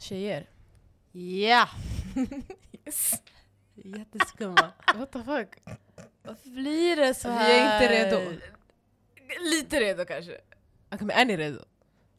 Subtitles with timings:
[0.00, 0.46] Tjejer.
[1.12, 1.68] Ja!
[2.86, 3.12] Yes.
[3.74, 4.72] Jätteskumma.
[4.94, 5.48] What the fuck?
[6.22, 7.50] Varför blir det så Vi här?
[7.50, 8.32] är inte redo.
[9.40, 10.40] Lite redo kanske.
[10.92, 11.58] Okej men är ni redo?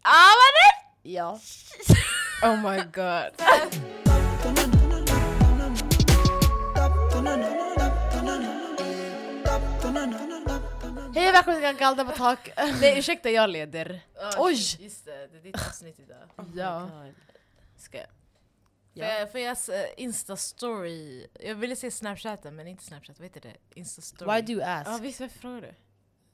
[0.01, 1.39] Ah, vad Ja.
[2.43, 3.33] Oh my god.
[11.15, 12.49] Hej och välkommen till Galda på tak.
[12.81, 14.01] Nej ursäkta jag leder.
[14.21, 14.53] Ah, Oj!
[14.79, 16.17] Just det, det är ditt avsnitt idag.
[16.55, 16.89] Ja.
[17.77, 18.07] Ska jag?
[18.93, 19.05] Ja.
[19.05, 21.27] Får jag, får jag eh, Insta-story?
[21.39, 23.79] Jag ville säga Snapchaten men inte Snapchat, vad heter det?
[23.81, 24.35] Insta-story.
[24.35, 24.89] Why do you ask?
[24.89, 25.73] Ja visst varför frågar du?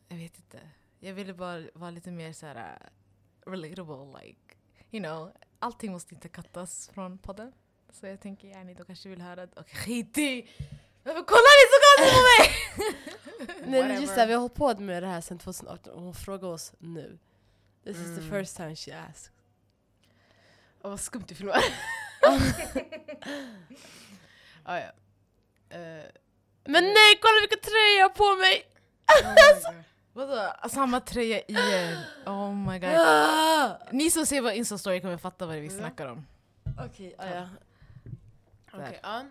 [0.08, 0.59] Jag vet inte.
[0.99, 2.55] Jag ville bara vara lite mer så här
[3.45, 4.55] uh, relatable, like,
[4.91, 5.32] you know.
[5.59, 7.54] Allting måste inte kattas från podden.
[7.91, 9.44] Så jag tänker, ja, ni då kanske vill höra...
[9.55, 10.49] Okej, skit i!
[11.04, 13.71] Varför kollar ni så konstigt på mig?
[13.71, 16.13] Nej men just det, vi har hållit på med det här sedan 2018 och hon
[16.13, 17.20] frågar oss nu.
[17.84, 18.30] This is the Mm.
[18.30, 19.33] first time she asked.
[20.84, 21.55] Åh vad skumt du filmar.
[24.64, 24.91] ah, ja.
[25.70, 26.04] Eh,
[26.66, 28.63] Men nej, kolla vilken tröja jag har på mig!
[30.13, 30.70] Vadå?
[30.70, 31.98] Samma tröja igen?
[32.26, 33.77] Oh my god.
[33.91, 36.27] Ni som ser vår Insta-story kommer fatta vad vi snackar om.
[36.85, 37.50] Okej, ah, ja.
[38.74, 39.24] Okej, ja.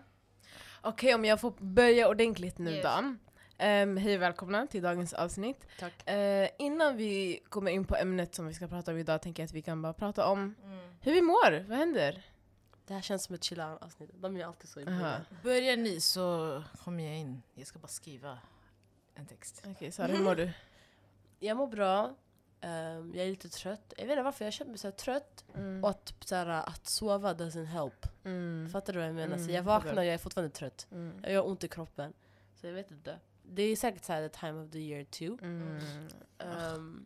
[0.81, 2.83] Okej, om jag får börja ordentligt nu Yes.
[2.83, 3.15] då.
[3.63, 5.67] Um, hej och välkomna till dagens avsnitt.
[5.79, 6.09] Tack.
[6.09, 9.47] Eh, innan vi kommer in på ämnet som vi ska prata om idag tänker jag
[9.47, 10.55] att vi kan bara prata om
[11.01, 11.65] hur vi mår.
[11.69, 12.25] Vad händer?
[12.87, 14.09] Det här känns som ett chilla avsnitt.
[14.13, 15.21] De är alltid så i början.
[15.43, 17.41] Börjar ni så kommer jag in.
[17.53, 18.37] Jag ska bara skriva
[19.15, 19.63] en text.
[19.67, 20.51] Okej Sara, hur mår du?
[21.39, 22.15] Jag mår bra.
[22.61, 23.93] Ehm, jag är lite trött.
[23.97, 25.45] Jag vet inte varför jag känner mig så här trött.
[25.55, 25.83] Mm.
[25.83, 28.07] Och att, så här, att sova doesn't help.
[28.23, 28.69] Mm.
[28.69, 29.35] Fattar du vad jag menar?
[29.35, 30.87] Mm, så jag vaknar och jag är fortfarande trött.
[30.91, 31.23] Mm.
[31.23, 32.13] Jag har ont i kroppen.
[32.55, 33.19] Så jag vet inte.
[33.55, 35.37] Det är säkert så här the time of the year too.
[35.41, 35.77] Mm.
[36.39, 37.05] Ehm,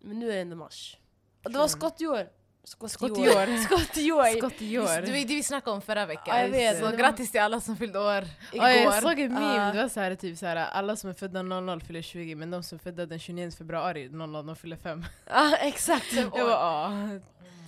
[0.00, 0.96] men nu är det ändå mars.
[1.44, 2.26] Och det var skottjord!
[2.64, 2.98] Skottjord!
[3.16, 3.58] Skottjord.
[3.58, 4.38] Skottjord!
[4.38, 5.00] Skott i Just, år.
[5.02, 6.36] det var det vi snackade om förra veckan.
[6.36, 6.78] Ja, jag vet.
[6.78, 8.66] Så grattis till alla som fyllde år igår.
[8.66, 9.72] Ja, jag såg en meme, Ja.
[9.72, 12.50] det var så här, typ så här, alla som är födda 00 fyller 20 men
[12.50, 15.04] de som är födda den 29 februari 00 de fyller 5.
[15.26, 16.12] Ja, exakt!
[16.12, 17.18] Jag bara ah, Oh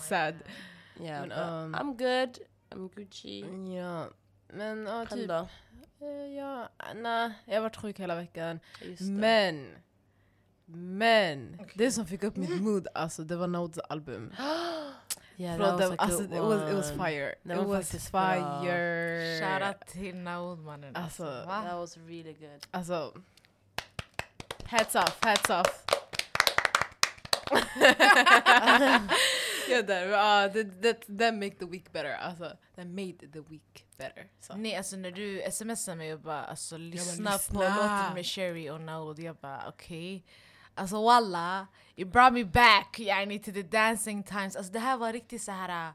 [0.01, 0.35] sad.
[1.01, 2.39] Yeah, Men, um, I'm good.
[2.71, 3.45] I'm Gucci.
[3.77, 4.09] Ja,
[4.53, 5.29] men ja, typ.
[5.29, 5.49] då?
[6.01, 8.61] eh, Ja, nej, jag har varit sjuk hela veckan.
[9.01, 9.69] Men,
[10.67, 14.33] men, det som fick upp mitt mood alltså det var Nodes album.
[15.37, 17.35] Yeah, Från that was dem- a alltså, good it, was, it was fire.
[17.43, 18.21] Den it was faktiskt bra.
[18.63, 19.41] fire.
[19.41, 20.97] Shoutout till Naud mannen.
[20.97, 21.63] Alltså, va?
[21.63, 22.67] That was really good.
[22.71, 23.15] Alltså,
[24.65, 25.85] hats off, hats off.
[29.71, 32.13] ja, där, ja, that, that, that make the week better.
[32.13, 34.27] Alltså, that made the week better.
[34.41, 34.57] Så.
[34.57, 37.55] Nej alltså när du smsade mig och bara alltså, lyssna, lyssna.
[37.55, 40.25] på låten med Sherry och Naud, jag bara okej.
[40.75, 41.67] Alltså walla,
[41.97, 44.57] you brought me back yani to the dancing times.
[44.57, 45.93] Alltså det här var riktigt så här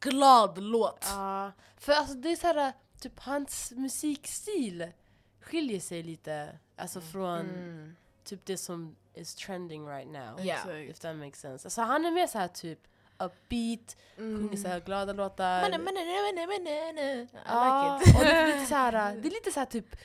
[0.00, 1.06] glad låt.
[1.10, 4.92] Ja, för alltså det är så här, typ hans musikstil
[5.40, 7.96] skiljer sig lite alltså från Mm.
[8.28, 10.38] Typ det som is trending right now.
[10.38, 10.68] Exakt.
[10.68, 11.66] If that makes sense.
[11.66, 12.78] Alltså han är mer så här typ
[13.18, 15.60] upbeat, sjunger så här glada låtar.
[15.60, 18.16] Men, men, men, I like it.
[18.16, 19.96] och det är lite så här, det är lite så här typ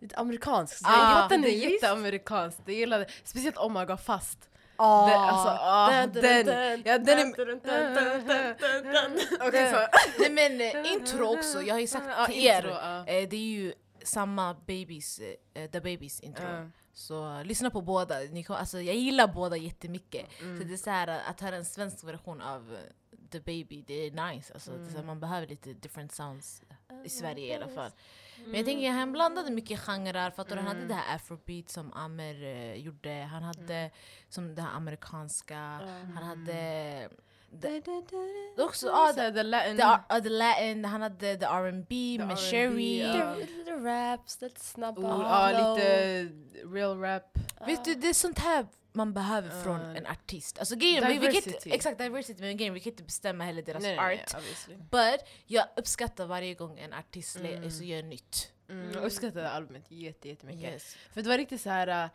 [0.00, 0.80] lite amerikanskt.
[0.84, 4.38] Ah, det är jätteamerikanskt, jag gillade Speciellt om man går fast.
[4.76, 6.06] Ah, Det- alltså, ah,
[6.46, 7.24] den- ja, den är-.
[9.48, 9.76] Okej, så.
[10.18, 13.72] Nej men eh, intro också, jag har ju sagt till er, eh, det är ju
[14.04, 15.20] samma Babies,
[15.54, 16.44] eh, The Babies intro.
[16.44, 16.66] Ja.
[16.92, 20.26] Så eh, lyssna på båda, Ni kom, alltså, jag gillar båda jättemycket.
[20.40, 20.58] Mm.
[20.58, 22.76] Så det är så här, eh, att höra en svensk version av
[23.30, 24.54] The Baby, det är nice.
[24.54, 26.62] Alltså, det är så här, man behöver lite different sounds
[27.04, 27.90] i Sverige i alla fall.
[28.44, 31.92] Men jag tänker han blandade mycket genrer, för att han hade det här afrobeat som
[31.92, 33.90] Amer gjorde, han hade
[34.28, 35.58] som det här amerikanska,
[36.14, 37.08] han hade
[37.52, 37.80] det,
[38.56, 39.76] det också, Så här, the Latin...
[39.76, 39.82] the,
[40.16, 42.98] uh, the Latin, han hade the R&B med R&B, Sherry.
[43.00, 43.34] ja.
[43.34, 45.00] Lite, raps, lite snabba.
[45.02, 45.76] Oh, flow.
[45.76, 46.28] lite
[46.74, 47.38] real rap.
[47.66, 49.96] Vet du, det är sånt här man behöver från Ja.
[49.96, 50.58] en artist.
[50.58, 51.70] Alltså grejen, vi, vi kan inte, Diversity.
[51.70, 54.34] exakt diversity, men grejen, vi kan inte bestämma heller deras Nej, nej, nej, art.
[54.34, 54.76] obviously.
[54.76, 57.54] But jag uppskattar varje gång en artist mm.
[57.54, 57.70] Mm.
[57.70, 58.52] så gör nytt.
[58.68, 60.72] Mm, jag uppskattade albumet jätte, jättemycket.
[60.72, 60.96] Yes.
[61.12, 62.04] För det var riktigt så här.
[62.04, 62.10] äh,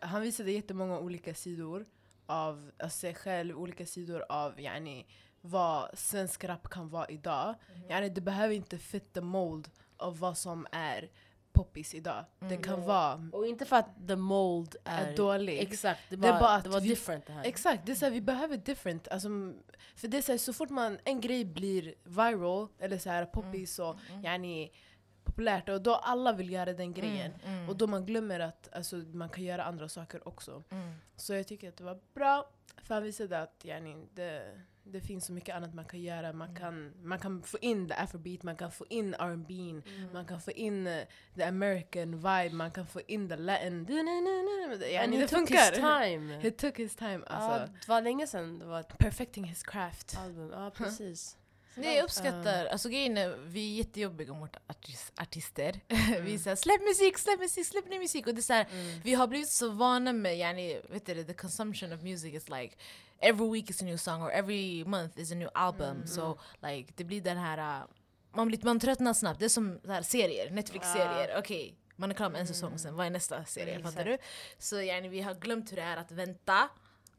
[0.00, 1.86] han visade jättemånga olika sidor
[2.30, 5.06] av alltså, sig själv, olika sidor av yani,
[5.40, 7.54] vad svensk rap kan vara idag.
[7.88, 11.10] Yani, det behöver inte fit the mold av vad som är
[11.52, 12.24] poppis idag.
[12.38, 12.86] Den kan Mm.
[12.86, 15.58] vara Och inte för att the mold är, är dålig.
[15.58, 17.44] Exakt, det, Det är var, bara att det var vi- different det här.
[17.44, 19.08] Exakt, det är så här, vi behöver different.
[19.08, 19.28] Alltså,
[19.96, 23.24] för det är så, här, så fort man, en grej blir viral, eller så här
[23.26, 24.70] poppis och yani,
[25.24, 27.32] populärt, och då alla vill göra den grejen.
[27.46, 30.62] Mm, Och då man glömmer att alltså, man kan göra andra saker också.
[30.70, 30.92] mm.
[31.16, 32.50] Så jag tycker att det var bra,
[32.82, 36.32] för han visade att yani, det, det finns så mycket annat man kan göra.
[36.32, 36.60] Man, Mm.
[36.60, 40.12] kan, man kan få in the afrobeat, man kan få in R&B, Mm.
[40.12, 43.86] man kan få in eh, the American vibe, man kan få in the latin.
[45.02, 45.70] And det funkar.
[45.70, 46.38] his time.
[46.42, 47.20] He took his time.
[47.26, 50.18] Alltså, Ja, det var länge sedan det var perfecting his craft.
[50.18, 50.50] album.
[50.52, 51.36] Ja, precis.
[51.74, 55.80] Nej, jag uppskattar, alltså grejen är, vi är jättejobbiga mot artis, artister.
[56.22, 58.26] vi säger släpp musik, släpp musik, släpp ny musik.
[58.26, 59.00] Och det är så här, Mm.
[59.04, 62.76] vi har blivit så vana med, yani, vet du, the consumption of music is like
[63.18, 66.06] every week is a new song or every month is a new album.
[66.06, 67.86] So like det blir den här, uh,
[68.34, 69.38] man, blir, man tröttnar snabbt.
[69.40, 71.38] Det är som så här, serier, Netflix-serier.
[71.38, 73.74] Okej, man är klar med en säsong sen, vad är nästa serie?
[73.74, 74.18] Mm, Fattar du?
[74.58, 76.68] Så yani, vi har glömt hur det är att vänta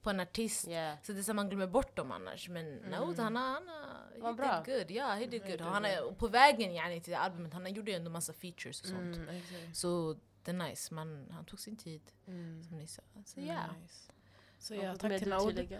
[0.02, 0.68] på en artist.
[0.68, 0.98] Yeah.
[1.04, 2.50] Så det är så man glömmer bort dem annars.
[2.50, 2.90] Men mm.
[2.90, 4.64] no, han har, han har, Var he bra.
[4.66, 4.92] did good.
[4.92, 5.62] Ja, he did good.
[5.62, 8.88] Och han är, på vägen yani, till albumet, han gjorde ju ändå massa features och
[8.88, 9.18] sånt.
[9.18, 9.42] Mm.
[9.74, 12.64] Så det är nice, man, han tog sin tid Mm.
[12.64, 13.02] som ni sa.
[13.26, 13.60] Så ja.
[13.82, 14.12] Nice.
[14.60, 15.48] Så ja, tack till du Naud.
[15.48, 15.80] tillägga?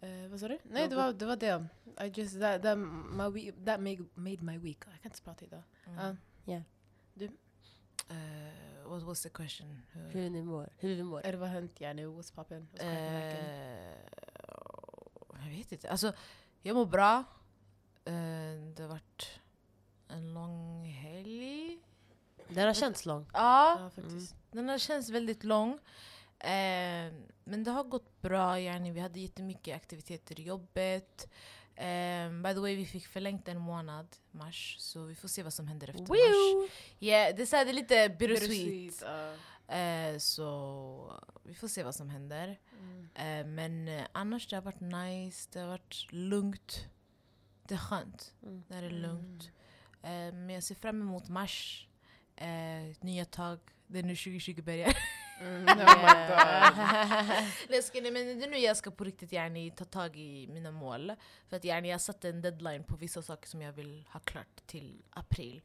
[0.00, 0.58] Eh, vad sa du?
[0.62, 1.26] Nej, det var det.
[1.26, 1.66] Var det.
[2.06, 4.78] I just, that, that, my week, that made, made my week.
[4.78, 5.62] Jag kan inte prata idag.
[5.86, 6.16] Mm.
[6.44, 6.62] Ja.
[8.10, 9.82] Uh, what was the question?
[9.92, 10.68] Hur- Hur ni mår?
[10.78, 11.26] Hur vi mår?
[11.26, 11.80] Är det vad har hänt?
[11.80, 12.66] Ja, nu, what's poppin'?
[12.72, 12.82] What's?
[12.82, 13.96] Eh,
[15.44, 15.90] jag vet inte.
[15.90, 16.12] Alltså,
[16.62, 17.24] jag mår bra.
[18.04, 18.12] Eh,
[18.76, 19.40] det har varit
[20.08, 21.78] en lång helg.
[22.48, 23.26] Den har känts lång.
[23.32, 24.34] Ja, Ja, faktiskt.
[24.50, 25.72] den har känts väldigt lång.
[26.38, 27.12] Eh,
[27.44, 28.60] men det har gått bra.
[28.60, 31.28] Yani, vi hade jättemycket aktiviteter i jobbet.
[31.78, 34.76] Eh, by the way, vi fick förlängt en månad, mars.
[34.78, 36.08] Så vi får se vad som händer efter mars.
[36.10, 36.68] Woo!
[37.00, 39.02] Yeah, det, är så här, det är lite bittersweet.
[39.02, 39.34] Ja.
[39.76, 42.60] Eh, så vi får se vad som händer.
[42.80, 43.08] Mm.
[43.14, 46.86] Eh, men eh, annars det har varit nice, det har varit lugnt.
[47.62, 48.62] Det är skönt Mm.
[48.68, 49.50] när det är lugnt.
[50.02, 51.84] Eh, men jag ser fram emot mars.
[53.00, 53.58] Nya tag.
[53.86, 54.96] Det är nu 2020 börjar.
[55.40, 55.74] Mm, oh.
[57.68, 60.70] Nej, nej, men det är nu jag ska på riktigt yani, ta tag i mina
[60.70, 61.12] mål.
[61.48, 64.66] För att yani, jag satte en deadline på vissa saker som jag vill ha klart
[64.66, 65.62] till april.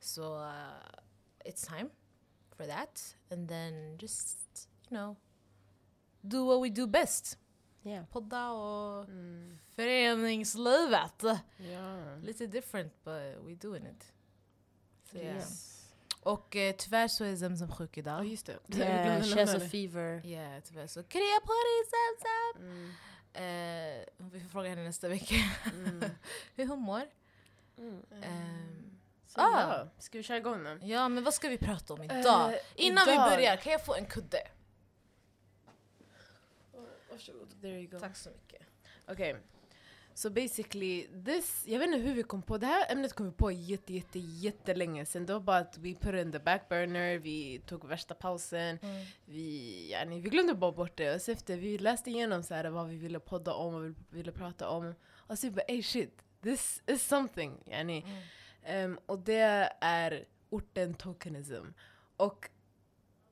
[0.00, 0.52] Så uh,
[1.44, 1.90] it's time
[2.56, 3.16] for that.
[3.30, 4.38] And then just,
[4.90, 5.16] you know,
[6.20, 7.38] do what we do best.
[7.82, 8.06] Yeah.
[8.06, 9.58] Podda och Mm.
[9.74, 11.22] föreningslivet.
[11.56, 12.16] Ja.
[12.22, 14.12] Lite different but we doing it.
[15.12, 15.20] Ja.
[15.20, 15.79] Yes.
[16.22, 18.26] Och eh, tyvärr så är Zemzem sjuk Ja, idag.
[18.26, 18.52] just det.
[18.76, 20.22] Yeah, glömde she has a fever.
[20.26, 22.70] Ja, tyvärr så krya på dig Zemzem!
[22.70, 22.90] Mm.
[23.32, 25.34] Eh, vi får fråga henne nästa vecka
[25.74, 26.04] Mm.
[26.56, 27.02] hur hon mår.
[27.78, 28.02] Mm.
[28.22, 28.90] Ehm,
[29.26, 29.60] Så, Ah.
[29.60, 29.88] ja.
[29.98, 30.78] Ska vi köra igång nu?
[30.82, 32.52] ja, men vad ska vi prata om idag?
[32.52, 34.38] Eh, Innan idag- vi börjar, kan jag få en kudde?
[37.10, 37.60] Varsågod.
[37.60, 37.98] There you go.
[37.98, 38.62] Tack så mycket.
[39.08, 39.36] Okej.
[40.20, 43.32] Så basically, this, jag vet inte hur vi kom på, det här ämnet kom vi
[43.32, 45.26] på jätte, jätte, jättelänge sen.
[45.26, 48.78] Det var bara att vi put it in the back burner, vi tog värsta pausen,
[49.24, 51.14] vi, yani, vi glömde bara bort det.
[51.14, 53.94] Och så efter vi läste igenom så här, vad vi ville podda om, vad vi
[54.10, 54.94] ville prata om.
[55.10, 57.62] Och så vi bara ey shit, this is something.
[57.66, 58.04] Yani.
[58.06, 58.22] Mm.
[58.64, 61.64] Ehm, och det är orten tokenism.
[62.16, 62.48] Och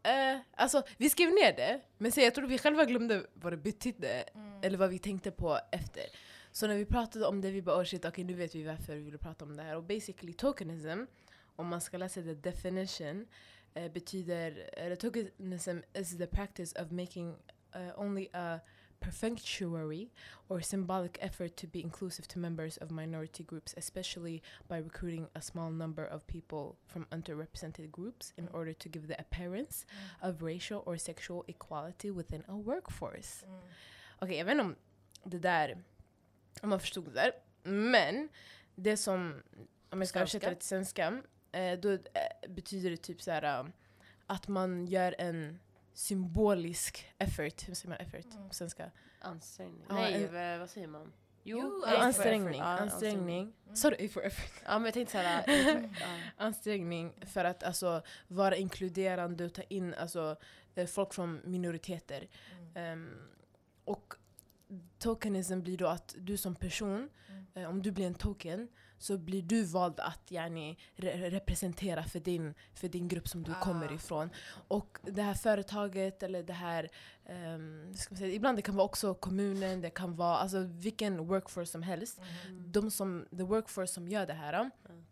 [0.02, 3.56] eh, alltså, vi skrev ner det, men så jag tror vi själva glömde vad det
[3.56, 4.60] betydde, Mm.
[4.62, 6.04] eller vad vi tänkte på efter.
[6.58, 8.94] Så när vi pratade om det, vi bara oh shit, okej nu vet vi varför
[8.94, 9.76] vi ville prata om det här.
[9.76, 11.04] Och basically tokenism,
[11.56, 13.26] om man ska läsa the definition,
[13.74, 17.36] eh, betyder, uh, tokenism is the practice of making
[17.74, 18.60] uh, only a
[19.00, 20.10] perfunctory
[20.48, 25.40] or symbolic effort to be inclusive to members of minority groups, especially by recruiting a
[25.40, 28.54] small number of people from underrepresented groups in Mm.
[28.54, 29.86] order to give the appearance
[30.22, 33.46] of racial or sexual equality within a workforce.
[33.46, 33.60] Mm.
[34.18, 34.76] Okej, jag vet inte om
[35.24, 35.82] det där,
[36.62, 37.32] om man förstod det där.
[37.62, 38.28] Men
[38.74, 39.42] det som,
[39.90, 41.22] om jag ska översätta det till svenska,
[41.52, 41.98] eh, då eh,
[42.48, 43.66] betyder det typ så här eh,
[44.26, 45.58] att man gör en
[45.94, 47.68] symbolisk effort.
[47.68, 48.48] Hur säger man effort Mm.
[48.48, 48.90] på svenska?
[49.20, 49.84] Ansträngning.
[49.88, 51.12] Ja, Nej, en- vad- säger man?
[51.42, 52.60] Jo, Ja, ansträngning.
[52.60, 53.52] ansträngning.
[53.74, 54.62] Sa du A for effort?
[54.64, 55.44] Ja, men jag tänkte såhär...
[56.36, 60.36] Ansträngning för att alltså, vara inkluderande och ta in alltså,
[60.88, 62.28] folk från minoriteter.
[62.52, 62.76] Mm.
[62.76, 63.28] Ehm,
[63.84, 64.14] och
[64.98, 67.46] tokenism blir då att du som person, Mm.
[67.54, 72.20] eh, om du blir en token, så blir du vald att yani, re representera för
[72.20, 73.60] din, för din grupp som du Ah.
[73.60, 74.30] kommer ifrån.
[74.68, 76.88] Och det här företaget, eller det här,
[77.26, 81.26] ehm, ska man säga, ibland det kan vara också kommunen, det kan vara alltså, vilken
[81.26, 82.20] workforce som helst.
[82.48, 82.72] Mm.
[82.72, 85.04] De som, the workforce som gör det här Mm.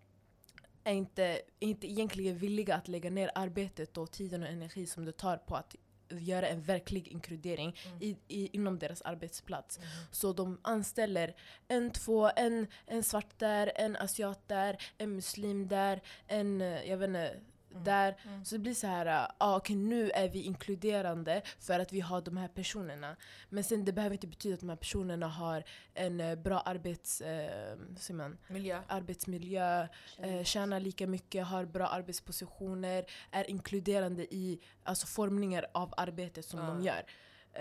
[0.84, 5.12] är inte, inte egentligen villiga att lägga ner arbetet och tiden och energi som det
[5.12, 5.76] tar på att
[6.08, 8.02] göra en verklig inkludering Mm.
[8.02, 9.78] i, i, inom deras arbetsplats.
[9.78, 9.88] Mm.
[10.10, 11.34] Så de anställer
[11.68, 16.96] en, två, en, en svart där, en asiat där, en muslim där, en, eh, jag
[16.96, 17.36] vet inte,
[17.84, 18.44] Där, Mm.
[18.44, 22.20] så det blir så här, ah, okej nu är vi inkluderande för att vi har
[22.20, 23.16] de här personerna.
[23.48, 25.64] Men sen det behöver inte betyda att de här personerna har
[25.94, 27.76] en eh, bra arbets, eh,
[28.10, 28.82] man, Miljö.
[28.88, 36.44] arbetsmiljö, eh, tjänar lika mycket, har bra arbetspositioner, är inkluderande i alltså, formningar av arbetet
[36.44, 36.92] som de Ja.
[36.94, 37.04] gör.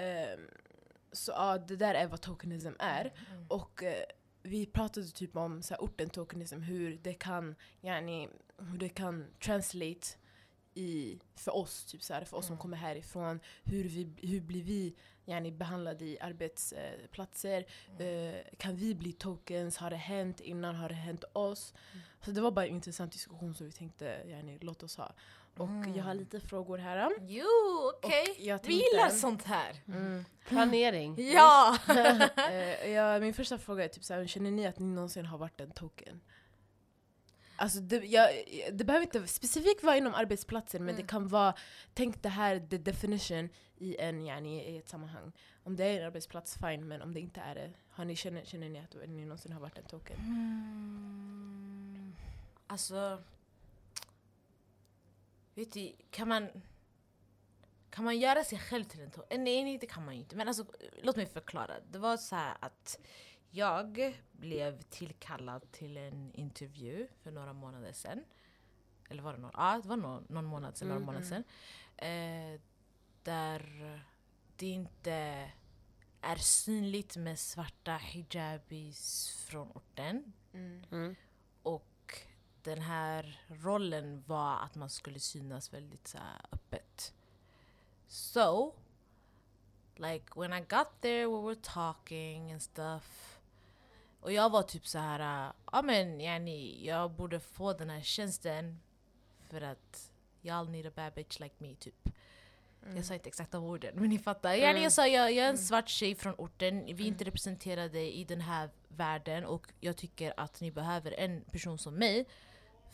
[0.04, 0.40] Ehm,
[1.12, 3.14] så ja, det där är vad tokenism är.
[3.32, 3.46] Mm.
[3.48, 4.04] Och eh,
[4.46, 9.26] vi pratade typ om så här, orten tokenism, hur det kan, yani, hur det kan
[9.44, 10.08] translate
[10.74, 12.62] i, för oss, typ så här, för oss som Mm.
[12.62, 13.40] kommer härifrån.
[13.64, 17.66] Hur, vi, hur blir vi yani, behandlade i arbetsplatser?
[18.00, 18.34] Mm.
[18.34, 19.78] Eh, kan vi bli tokens?
[19.78, 20.76] Har det hänt innan?
[20.76, 21.74] Har det hänt oss?
[21.94, 22.04] Mm.
[22.26, 25.14] Så det var bara en intressant diskussion som vi tänkte yani, låt oss ha.
[25.58, 26.18] Och jag har Mm.
[26.18, 27.12] lite frågor här.
[27.22, 27.46] Jo,
[27.96, 28.36] okej.
[28.40, 29.76] Jag Vi gillar sånt här.
[29.88, 30.26] Mm.
[30.48, 31.16] Planering.
[31.34, 31.78] Ja!
[31.90, 35.62] Eh, ja, min första fråga är typ såhär, känner ni att ni någonsin har varit
[35.62, 36.22] en token?
[37.58, 38.30] Alltså det, jag,
[38.72, 41.02] det behöver inte specifikt vara inom arbetsplatser men Mm.
[41.02, 41.54] det kan vara,
[41.94, 45.32] tänk det här the definition i, en, yani, i ett sammanhang.
[45.64, 48.46] Om det är en arbetsplats, fine, men om det inte är det, har ni, känner,
[48.46, 50.18] känner ni att ni någonsin har varit en token?
[50.20, 52.16] Mm,
[52.68, 53.18] alltså...
[55.56, 56.50] Vet du, kan man...
[57.90, 59.44] Kan man göra sig själv till en token?
[59.44, 60.36] Nej, nej, det kan man ju inte.
[60.36, 60.66] Men alltså,
[61.04, 61.74] låt mig förklara.
[61.92, 63.00] Det var så här att
[63.50, 68.24] jag blev tillkallad till en intervju för några månader sedan.
[69.10, 69.52] Eller var det någon?
[69.54, 70.88] Ja, det var någon, någon månad sedan.
[70.88, 71.44] Några Mm, månader sedan.
[71.98, 72.62] Eh,
[73.24, 74.02] där
[74.56, 75.52] det inte
[76.22, 80.34] är synligt med svarta hijabis från orten.
[80.54, 81.16] Mm.
[81.64, 81.88] Och
[82.66, 86.18] den här rollen var att man skulle synas väldigt så
[86.52, 87.14] öppet.
[88.08, 88.74] So,
[89.96, 93.40] like when I got there we were talking and stuff.
[94.20, 98.80] Och jag var typ så här, ja men yani, jag borde få den här tjänsten
[99.50, 102.10] för att y'all need a bad bitch like me typ.
[102.96, 104.54] Jag sa inte exakta orden men ni fattar.
[104.54, 108.00] Yani, jag sa jag, jag är en svart tjej från orten, vi är inte representerade
[108.00, 112.26] i den här världen och jag tycker att ni behöver en person som mig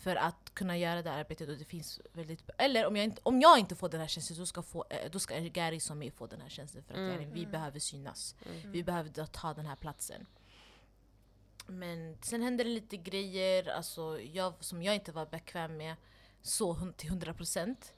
[0.01, 3.41] för att kunna göra det arbetet och det finns väldigt Eller om jag inte, om
[3.41, 6.11] jag inte får den här tjänsten då ska, få, eh, då ska Gary som mig
[6.11, 7.11] få den här tjänsten för att Mm.
[7.11, 8.35] yani, vi behöver synas.
[8.65, 10.25] Vi behöver ta den här platsen.
[11.67, 15.95] Men sen hände det lite grejer alltså, jag, som jag inte var bekväm med
[16.41, 17.93] så till 100%.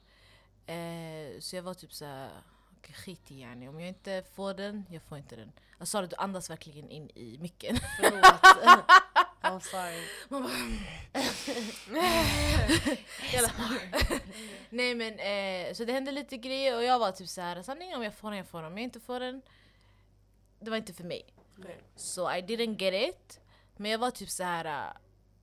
[0.66, 2.30] Eh, så jag var typ såhär,
[2.78, 3.68] okay, skit i yani.
[3.68, 5.52] Om jag inte får den, jag får inte den.
[5.78, 7.76] Jag sa det, du andas verkligen in i micken.
[9.44, 10.02] I'm sorry.
[10.28, 10.52] Man bara,
[14.70, 18.02] Nej men, eh, så det hände lite grejer och jag var typ såhär, sanningen om
[18.02, 18.72] jag får den, jag får den.
[18.72, 19.42] Om jag inte får den,
[20.60, 21.34] det var inte för mig.
[21.96, 23.40] Så I didn't get it.
[23.76, 24.92] Men jag var typ så här äh,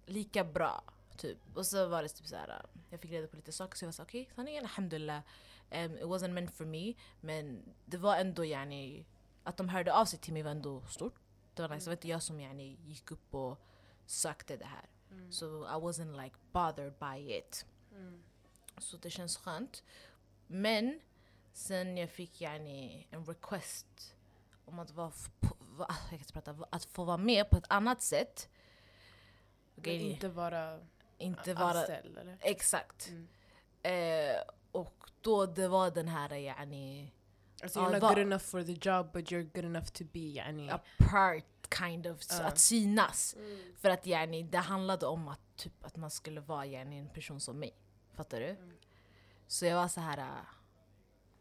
[0.06, 0.84] lika bra.
[1.18, 1.38] Typ.
[1.54, 2.56] Och så var det typ så här, äh,
[2.90, 5.22] jag fick reda på lite saker så jag var så okej, sanningen alhamdulillah.
[5.72, 6.94] Um, it wasn't meant for me.
[7.22, 9.06] Men det var ändå yani,
[9.44, 11.16] att de hörde av sig till mig var ändå stort.
[11.54, 11.86] Det var nice.
[11.86, 13.60] Det var inte jag som yani, gick upp och
[14.06, 14.90] sökte det här.
[15.30, 17.66] Så I wasn't like bothered by it.
[18.78, 19.84] Så det känns skönt.
[20.48, 21.00] Men
[21.54, 24.16] sen jag fick yani, en request
[24.66, 25.12] om att, vara
[26.12, 28.50] jag prata, att få vara med på ett annat sätt.
[29.78, 30.80] Okej, inte vara
[31.18, 31.80] inte vara...
[31.80, 32.38] anställd eller?
[32.42, 33.10] Exakt.
[33.10, 33.28] Mm.
[33.84, 34.42] Eh,
[34.72, 37.12] och då det var den här yani,
[37.64, 40.70] Alltså you're not good enough for the job but you're good enough to be yani...
[40.70, 41.46] a part
[41.80, 42.44] kind of, Ja.
[42.44, 43.36] att synas.
[43.78, 47.40] För att yani, det handlade om att, typ, att man skulle vara yani, en person
[47.40, 47.74] som mig.
[48.16, 48.56] Fattar du?
[49.48, 50.18] Så jag var så här.
[50.18, 50.26] äh,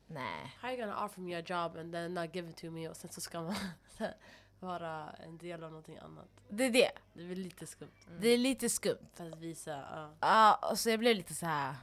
[0.07, 0.57] nej.
[0.61, 2.89] How are you gonna offer me a job and then not give it to me
[2.89, 3.55] och sen så ska man
[4.61, 6.29] vara en del av någonting annat?
[6.49, 6.91] Det är det.
[7.15, 7.91] Det är väl lite skumt.
[8.21, 9.09] Det är lite skumt.
[9.15, 10.11] För att visa, ja.
[10.21, 11.75] Ja, och så jag blev lite så här.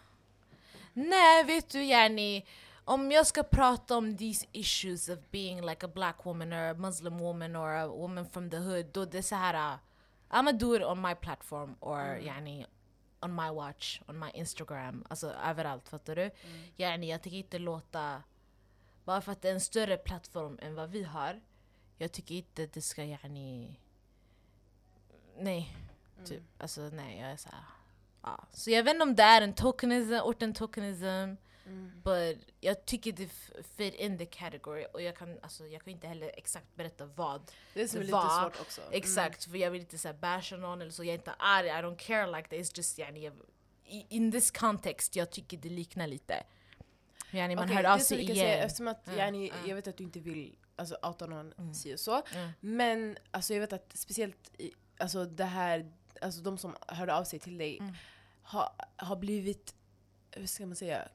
[0.94, 2.46] Nej, vet du Jenny,
[2.88, 6.74] om jag ska prata om these issues of being like a black woman or a
[6.74, 9.74] muslim woman or a woman from the hood, då det är så här.
[9.74, 9.80] uh,
[10.30, 12.66] I'ma do it on my platform or yani
[13.20, 16.32] on my watch, on my Instagram, alltså överallt, fattar du?
[16.78, 18.24] Yani, jag tycker inte låta,
[19.06, 21.42] bara för att det är en större plattform än vad vi har,
[21.98, 23.80] jag tycker inte det ska yani,
[25.38, 25.78] nej,
[26.26, 27.64] typ, alltså nej, jag är så här.
[28.22, 28.44] Ja.
[28.52, 31.36] Så jag vet inte om det är en tokenism, orten tokenism,
[32.04, 33.28] but jag tycker det
[33.78, 37.52] fit in the category och jag kan, alltså, jag kan inte heller exakt berätta vad.
[37.74, 38.82] Det är som är det lite var- svårt också.
[38.92, 41.72] Exakt, för jag vill inte säga basha någon eller så, jag är inte arg, I
[41.72, 43.34] don't care like that, it's just yani, jag,
[44.10, 46.44] in this context, jag tycker det liknar lite.
[47.32, 48.36] Yani, man Okej, hör av sig igen.
[48.36, 49.68] Säga, eftersom att, Mm, yani, mm.
[49.70, 51.74] jag vet att du inte vill alltså, outa någon Mm.
[51.74, 52.22] si och så.
[52.34, 52.50] Mm.
[52.60, 57.24] Men alltså, jag vet att speciellt i, alltså, det här, alltså, de som hörde av
[57.24, 57.94] sig till dig Mm.
[58.42, 59.76] har, har blivit
[60.32, 61.08] hur ska man säga,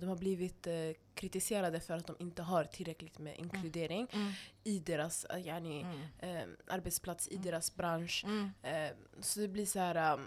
[0.00, 0.74] de har blivit eh,
[1.14, 4.32] kritiserade för att de inte har tillräckligt med inkludering Mm.
[4.64, 6.36] i deras eh, yani, Mm.
[6.36, 7.44] eh, arbetsplats, i Mm.
[7.46, 8.24] deras bransch.
[8.26, 8.50] Mm.
[8.62, 10.14] Eh, så det blir så här...
[10.14, 10.26] Um,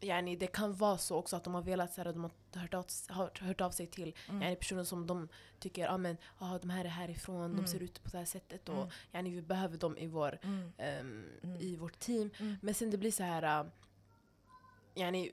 [0.00, 2.74] yani, det kan vara så också att de har velat så här, de har hört
[2.74, 4.42] av, har hört av sig till Mm.
[4.42, 5.28] yani, personer som de
[5.60, 7.56] tycker ah, men, ah, de här är härifrån, Mm.
[7.56, 8.88] de ser ut på det här sättet och Mm.
[9.12, 10.72] yani, vi behöver dem i, vår, Mm.
[10.78, 11.60] Mm.
[11.60, 12.30] i vårt team.
[12.40, 12.56] Mm.
[12.62, 13.60] Men sen det blir så här...
[13.64, 13.70] Uh,
[14.94, 15.30] yani,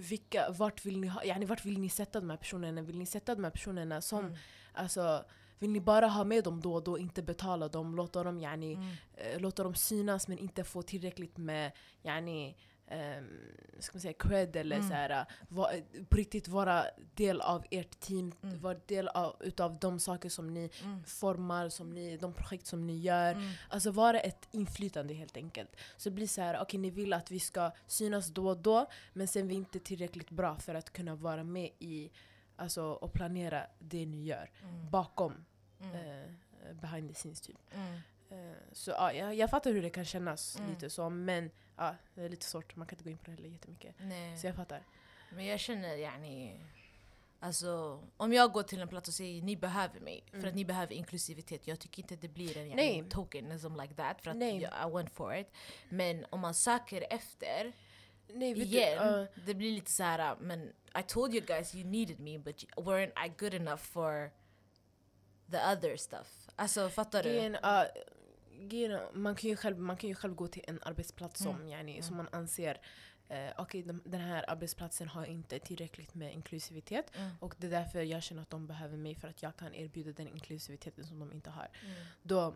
[0.00, 2.82] vilka, vart, vill ni ha, yani, vart vill ni sätta de här personerna?
[2.82, 4.36] Vill ni sätta de här personerna som Mm.
[4.72, 5.24] Alltså,
[5.58, 8.72] vill ni bara ha med dem då och då, inte betala dem, låta dem, yani,
[8.74, 8.88] Mm.
[9.14, 12.56] eh, låta dem synas men inte få tillräckligt med yani,
[12.90, 13.28] um,
[13.78, 14.88] ska man säga, cred eller Mm.
[14.88, 15.70] så här, va,
[16.08, 18.60] på riktigt vara del av ert team, Mm.
[18.60, 21.04] vara del av utav de saker som ni Mm.
[21.04, 23.32] formar, som ni, de projekt som ni gör.
[23.32, 23.50] Mm.
[23.68, 25.76] Alltså vara ett inflytande helt enkelt.
[25.96, 28.86] Så det blir så här, okej ni vill att vi ska synas då och då
[29.12, 32.10] men sen vi är inte tillräckligt bra för att kunna vara med i
[32.56, 34.90] alltså, och planera det ni gör Mm.
[34.90, 35.44] bakom
[35.80, 35.94] Mm.
[35.96, 36.30] eh,
[36.80, 37.56] behind the scenes typ.
[38.30, 38.50] Mm.
[38.50, 40.70] Eh, så ja, jag, jag fattar hur det kan kännas Mm.
[40.70, 43.36] lite så men ja, det är lite svårt, man kan inte gå in på det
[43.36, 43.94] heller jättemycket.
[44.00, 44.38] Nej.
[44.38, 44.82] Så jag fattar.
[45.32, 46.60] Men jag känner yani,
[47.40, 50.48] alltså om jag går till en plats och säger ni behöver mig, för Mm.
[50.48, 51.66] att ni behöver inklusivitet.
[51.66, 54.62] Jag tycker inte det blir en yani, tokenism like that, för att Nej.
[54.62, 55.50] jag, I went for it.
[55.88, 57.72] Men om man söker efter
[58.28, 61.84] Nej, igen, Du, uh, det blir lite så här, men I told you guys you
[61.84, 64.30] needed me but weren't I good enough for
[65.50, 66.48] the other stuff?
[66.56, 67.28] Alltså fattar du?
[67.28, 67.82] grejen, uh,
[69.12, 71.68] man, kan ju själv, man kan ju själv gå till en arbetsplats som, Mm.
[71.68, 72.02] yani, Mm.
[72.02, 72.80] som man anser
[73.28, 77.30] eh, okej den, den här arbetsplatsen har inte tillräckligt med inklusivitet Mm.
[77.40, 80.12] och det är därför jag känner att de behöver mig för att jag kan erbjuda
[80.12, 81.68] den inklusiviteten som de inte har.
[81.84, 81.94] Mm.
[82.22, 82.54] Då,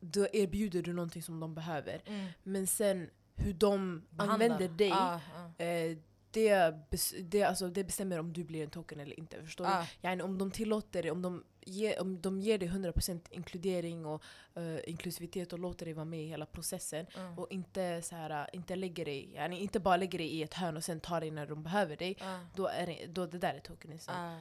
[0.00, 2.02] då erbjuder du någonting som de behöver.
[2.06, 2.26] Mm.
[2.42, 4.34] Men sen hur de Behandla.
[4.34, 5.20] använder dig Ah,
[5.58, 5.62] ah.
[5.62, 5.96] Eh,
[6.30, 6.74] det,
[7.22, 9.42] det, alltså, det bestämmer om du blir en token eller inte.
[9.44, 9.70] Förstår du?
[9.70, 9.86] Ah.
[10.02, 14.22] Yani, om de tillåter dig, om de, ger, om de ger dig 100% inkludering och
[14.54, 17.38] eh, inklusivitet och låter dig vara med i hela processen Mm.
[17.38, 20.76] och inte, så här, inte, lägger dig, yani, inte bara lägger dig i ett hörn
[20.76, 22.38] och sen tar dig när de behöver dig, Ah.
[22.54, 24.10] då är det, då det där är tokenism.
[24.10, 24.36] Ah.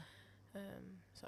[0.54, 1.28] Ehm, så.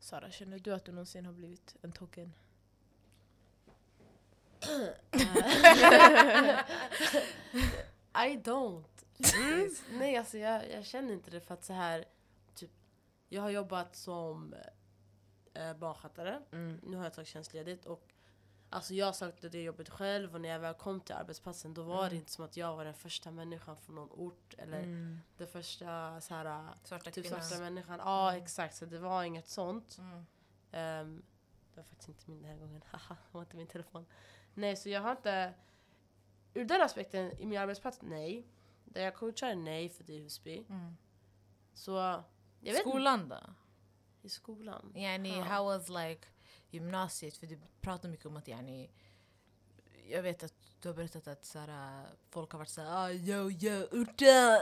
[0.00, 2.32] Sara, känner du att du någonsin har blivit en token?
[8.14, 8.84] I don't.
[9.16, 9.84] faktiskt.
[9.90, 12.04] Nej, alltså jag, jag känner inte det för att så här,
[12.54, 12.70] typ,
[13.28, 14.54] jag har jobbat som
[15.54, 16.42] eh, barnskötare.
[16.52, 16.80] Mm.
[16.82, 18.14] Nu har jag tagit tjänstledigt och
[18.70, 21.96] alltså jag sökte det jobbet själv och när jag väl kom till arbetsplatsen då var
[22.02, 22.16] det Mm.
[22.18, 25.18] inte som att jag var den första människan från någon ort eller Mm.
[25.36, 27.42] den första så här, Svarta typ kvinnan.
[27.44, 27.98] svarta människan.
[28.04, 28.42] Ja Mm.
[28.42, 29.98] exakt, så det var inget sånt.
[29.98, 30.26] Mm.
[30.72, 31.22] Ehm,
[31.74, 32.82] det var faktiskt inte min den här gången.
[32.90, 34.06] Haha, det var inte min telefon.
[34.54, 35.54] Nej, så jag har inte...
[36.54, 38.46] Ur den aspekten, i min arbetsplats, nej.
[38.84, 40.64] Där jag coachar, nej, för det är Husby.
[40.68, 40.96] Mm.
[41.74, 41.90] Så,
[42.60, 43.40] jag vet Skolan då?
[44.22, 44.92] I skolan?
[44.96, 45.42] Yani, Ja.
[45.42, 46.26] how was like
[46.70, 47.36] gymnasiet?
[47.36, 48.90] För du pratar mycket om att yani,
[50.08, 53.82] jag vet att du har berättat att såhär, folk har varit såhär ah, yo yo
[54.00, 54.52] orten,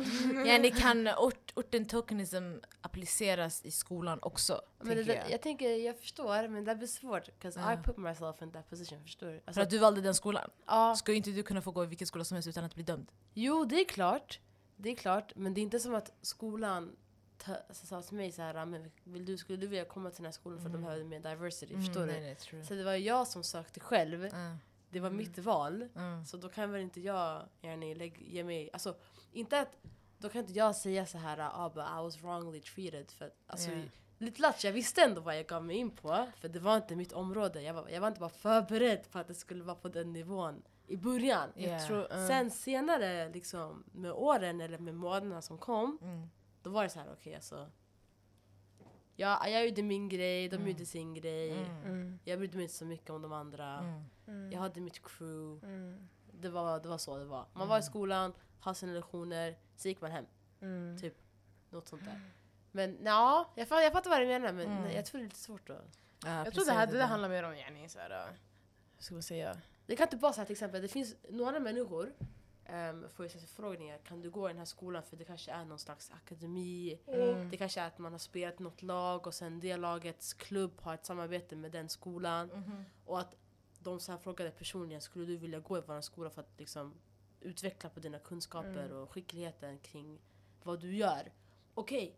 [0.00, 0.46] uh.
[0.48, 1.54] yani, kan ort,
[1.90, 4.60] tokenism appliceras i skolan också?
[4.80, 5.30] Men det, jag.
[5.30, 7.24] jag tänker, jag förstår, men det blir svårt.
[7.26, 7.72] Because Ja.
[7.74, 9.32] I put myself in that position, förstår du?
[9.40, 10.50] För Alltså, att du valde den skolan?
[10.66, 12.84] ja, Ska inte du kunna få gå i vilken skola som helst utan att bli
[12.84, 13.12] dömd?
[13.34, 14.40] jo, det är klart.
[14.76, 16.96] Det är klart, men det är inte som att skolan
[17.38, 20.10] ta, alltså, sa till mig så här, "Ah, men vill du, skulle du vilja komma
[20.10, 20.86] till den här skolan för att de Mm.
[20.86, 21.74] behöver mer diversity?
[21.74, 22.56] Förstår nej, du?
[22.56, 22.64] nej.
[22.66, 24.24] Så det var jag som sökte själv.
[24.24, 24.54] Uh,
[24.92, 25.16] Det var Mm.
[25.18, 25.82] mitt val.
[25.96, 26.24] uh.
[26.24, 28.70] Så då kan väl inte jag yani, lägg, ge mig...
[28.72, 28.94] Alltså,
[29.32, 29.76] inte att...
[30.18, 33.10] Då kan inte jag säga så här ah, but I was wrongly treated.
[33.10, 33.84] För att, alltså, Yeah.
[34.18, 36.26] Lite latch, jag visste ändå vad jag gav mig in på.
[36.36, 37.62] För det var inte mitt område.
[37.62, 40.62] Jag var, jag var inte bara förberedd på att det skulle vara på den nivån
[40.86, 41.48] i början.
[41.56, 41.86] Yeah.
[41.86, 46.28] Tror, eh, Sen senare, liksom, med åren eller med månaderna som kom, Mm.
[46.62, 47.70] då var det så här, okej alltså.
[49.16, 50.68] Ja, jag gjorde min grej, de Mm.
[50.68, 51.50] gjorde sin grej.
[51.52, 51.82] Mm.
[51.84, 53.78] mm, Jag brydde mig inte så mycket om de andra.
[54.26, 54.52] Mm.
[54.52, 55.66] Jag hade mitt crew.
[55.66, 57.38] mm, Det var, det var så det var.
[57.52, 57.68] Man Mm.
[57.68, 60.24] var i skolan, hade sina lektioner, så gick man hem.
[60.60, 60.98] mm.
[60.98, 61.14] Typ.
[61.70, 62.20] Något sånt där.
[62.72, 64.92] Men ja, jag, fatt, jag fattar vad du menar men Mm.
[64.92, 65.76] jag tror det är lite svårt då.
[66.24, 68.26] Ja, Jag tror det här det där handlar mer om yani, så här,
[68.98, 69.56] ska man säga?
[69.86, 72.12] Det kan inte vara så här till exempel, det finns några människor
[72.72, 75.64] um, får sig förfrågningar, kan du gå i den här skolan för det kanske är
[75.64, 76.98] någon slags akademi.
[77.06, 77.50] Mm.
[77.50, 80.94] Det kanske är att man har spelat något lag och sen det lagets klubb har
[80.94, 82.46] ett samarbete med den skolan.
[82.48, 82.84] Mhm.
[83.06, 83.34] Och att
[83.78, 86.94] de så här frågade personligen, skulle du vilja gå i vår skola för att liksom
[87.40, 88.96] utveckla på dina kunskaper Mm.
[88.96, 90.18] och skickligheten kring
[90.62, 91.32] vad du gör?
[91.74, 92.16] Okej.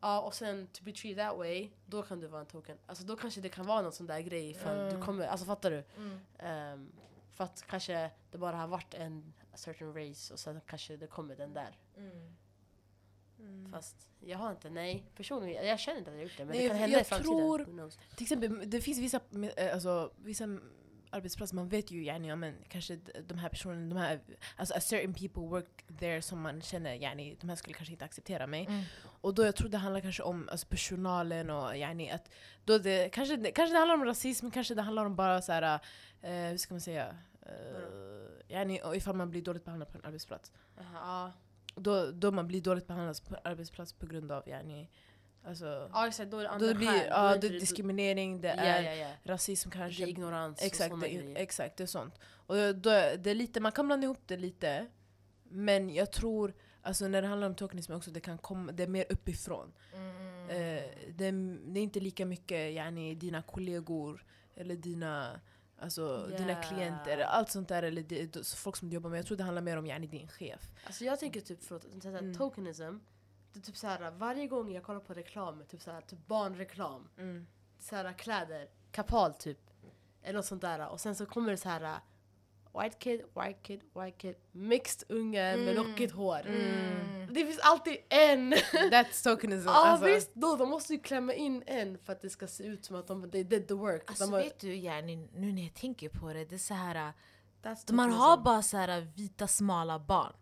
[0.00, 2.78] Ja, och sen to be treated that way, då kan du vara en token.
[2.86, 5.02] Alltså då kanske det kan vara någon sån där grej ifall du Mm.
[5.02, 5.84] kommer, alltså fattar du?
[5.96, 6.90] Mm.
[7.38, 11.36] För att kanske det bara har varit en certain race och sen kanske det kommer
[11.36, 11.78] den där.
[11.96, 13.72] Mm.
[13.72, 15.04] Fast jag har inte, nej.
[15.16, 16.44] Personligen, jag känner inte att jag har gjort det.
[16.44, 17.38] Men Nej, det kan hända jag i framtiden.
[17.38, 17.90] tror-?
[18.16, 19.20] Till exempel, det finns vissa,
[19.56, 20.58] eh, alltså, vissa
[21.10, 24.20] arbetsplatser, man vet ju yani, ja, men, kanske de här personerna, de här,
[24.56, 28.04] alltså a certain people work there som man känner, yani, de här skulle kanske inte
[28.04, 28.66] acceptera mig.
[28.66, 28.84] Mm.
[29.20, 32.30] Och då jag tror det handlar kanske om alltså, personalen och yani, att
[32.64, 35.52] då det, kanske, det- kanske det handlar om rasism, kanske det handlar om bara så
[35.52, 35.80] här,
[36.22, 40.52] eh, hur ska man säga, uh, yani, ifall man blir dåligt behandlad på en arbetsplats.
[40.80, 41.32] Aha,
[41.74, 44.88] Då, då man blir dåligt behandlad på en arbetsplats på grund av yani,
[45.44, 46.06] alltså, ja.
[46.08, 46.98] exakt, då är det då andra det blir skäl.
[47.10, 49.10] Då ja, det är diskriminering, det är ja, ja.
[49.24, 50.02] rasism Det kanske.
[50.02, 52.14] är ignorans Exakt, och det, exakt, det är sånt.
[52.46, 54.86] Och då, det är lite, man kan blanda ihop det lite,
[55.42, 56.54] men jag tror
[56.88, 59.72] Alltså när det handlar om tokenism också, det, kan komma, det är mer uppifrån.
[59.94, 60.10] Mm.
[60.50, 61.32] Eh, det, är,
[61.72, 64.24] det är inte lika mycket yani, dina kollegor
[64.54, 65.40] eller dina,
[65.78, 66.68] alltså, dina Yeah.
[66.68, 69.18] klienter, allt sånt där, eller det, folk som du jobbar med.
[69.18, 70.72] Jag tror det handlar mer om yani, din chef.
[70.86, 72.34] Alltså jag tänker typ, förlåt, så här, Mm.
[72.34, 72.98] tokenism.
[73.52, 77.08] Det typ såhär, varje gång jag kollar på reklam, typ såhär, typ barnreklam.
[77.78, 79.58] Såhär kläder, kapal typ.
[80.22, 80.88] Eller något sånt där.
[80.88, 81.98] Och sen så kommer det så här.
[82.74, 84.34] White kid, white kid, white kid.
[84.52, 85.74] Mixed unge med Mm.
[85.76, 86.46] lockigt hår.
[86.46, 87.34] Mm.
[87.34, 88.54] Det finns alltid en!
[88.90, 89.68] That's tokenism.
[89.68, 90.06] Ja alltså.
[90.06, 92.96] visst, då, de måste ju klämma in en för att det ska se ut som
[92.96, 94.02] att de they did the work.
[94.06, 96.94] Alltså de vet du yani, nu när jag tänker på det, det är så här.
[96.94, 97.12] That's
[97.64, 97.76] Man
[98.08, 98.18] tokenism.
[98.20, 100.32] har bara så här vita smala barn.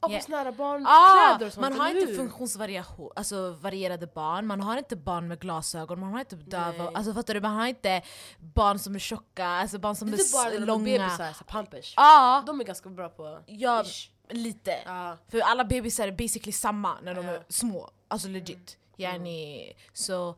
[0.00, 0.22] Ja, Yeah.
[0.22, 2.16] på här barnkläder Ah, och sånt, man har inte hur?
[2.16, 6.94] funktionsvariation, alltså varierade barn, man har inte barn med glasögon, man har inte döva, Nej.
[6.94, 7.40] alltså fattar du?
[7.40, 8.02] Man har inte
[8.38, 10.84] barn som är tjocka, alltså barn som Det är, är typ bara långa.
[10.84, 11.94] bebisar, så pampers.
[11.96, 13.38] Ja, De är ganska bra på...
[13.46, 14.10] ja Ish.
[14.30, 14.78] lite.
[14.86, 15.16] Ja.
[15.28, 17.32] För alla bebisar är basically samma när de Ja.
[17.32, 18.76] är små, alltså legit.
[18.96, 20.34] Yani, så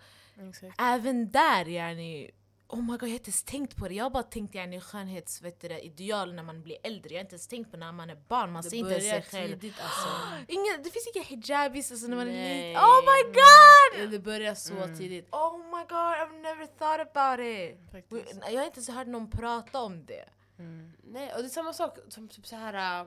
[0.49, 0.75] Exakt.
[0.81, 2.31] även där yani,
[2.73, 3.95] oh my god jag har inte ens tänkt på det.
[3.95, 7.11] Jag har bara tänkt yani, skönhetsideal när man blir äldre.
[7.15, 9.05] Jag har inte ens tänkt på när man är barn, man Det ser inte ens
[9.09, 9.61] sig själv.
[9.61, 10.09] tidigt alltså.
[10.49, 12.69] Ingen, det finns inga hijabis alltså när man är Nej.
[12.69, 12.83] liten.
[12.85, 14.11] Oh my god!
[14.11, 15.29] Det börjar så tidigt.
[15.35, 17.93] Oh my god, I've never thought about it.
[17.93, 18.41] Faktiskt.
[18.51, 20.25] Jag har inte ens hört någon prata om det.
[20.59, 20.93] Mm.
[21.05, 23.01] Nej, och det är samma sak som typ så här.
[23.03, 23.07] äh,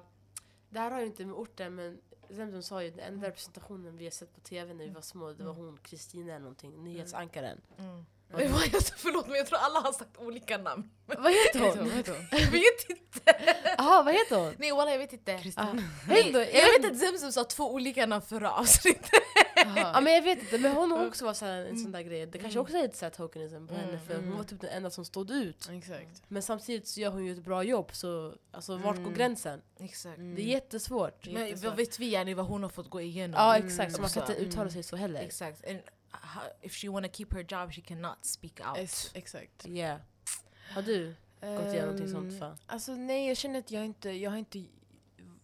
[0.69, 1.97] Det här har ju inte med orten men
[2.29, 5.33] Zemzem sa ju den enda representationen vi har sett på tv när vi var små
[5.33, 7.61] det var hon Kristina eller någonting, nyhetsankaren.
[7.77, 8.05] Mm.
[8.97, 10.89] Förlåt men jag tror alla har sagt olika namn.
[11.05, 11.91] Vad heter Vad hon?
[11.91, 12.25] heter hon?
[12.31, 13.55] Jag vet inte.
[13.77, 14.53] Jaha, vad heter hon?
[14.57, 15.37] Nej walla jag vet inte.
[15.37, 15.83] Kristina.
[16.07, 19.09] Nej, Ändå, jag vet att Zemzem sa två olika namn förra avsnittet.
[19.65, 22.25] Ja men jag vet inte, men hon har också varit en sån där grej.
[22.25, 25.05] Det kanske också är lite tokenism på henne för hon var typ den enda som
[25.05, 25.69] stod ut.
[25.71, 26.23] Exakt.
[26.27, 29.13] Men samtidigt så gör hon ju ett bra jobb så alltså vart går Mm.
[29.13, 29.61] gränsen?
[29.79, 30.17] Exakt.
[30.17, 31.27] Det är jättesvårt.
[31.27, 33.35] Men vad vet vi yani vad hon har fått gå igenom?
[33.39, 33.67] Ja Mm.
[33.67, 35.21] exakt, så man kan inte uttala sig så heller.
[35.21, 35.63] Exakt.
[36.21, 38.77] How, if she wanna keep her job she cannot speak out.
[38.77, 39.65] Ex- Exakt.
[39.67, 39.99] Yeah.
[40.73, 42.31] Har du gått igenom någonting sånt?
[42.33, 42.57] Ehm, Fan?
[42.65, 44.65] Alltså nej, jag känner att jag inte, jag har inte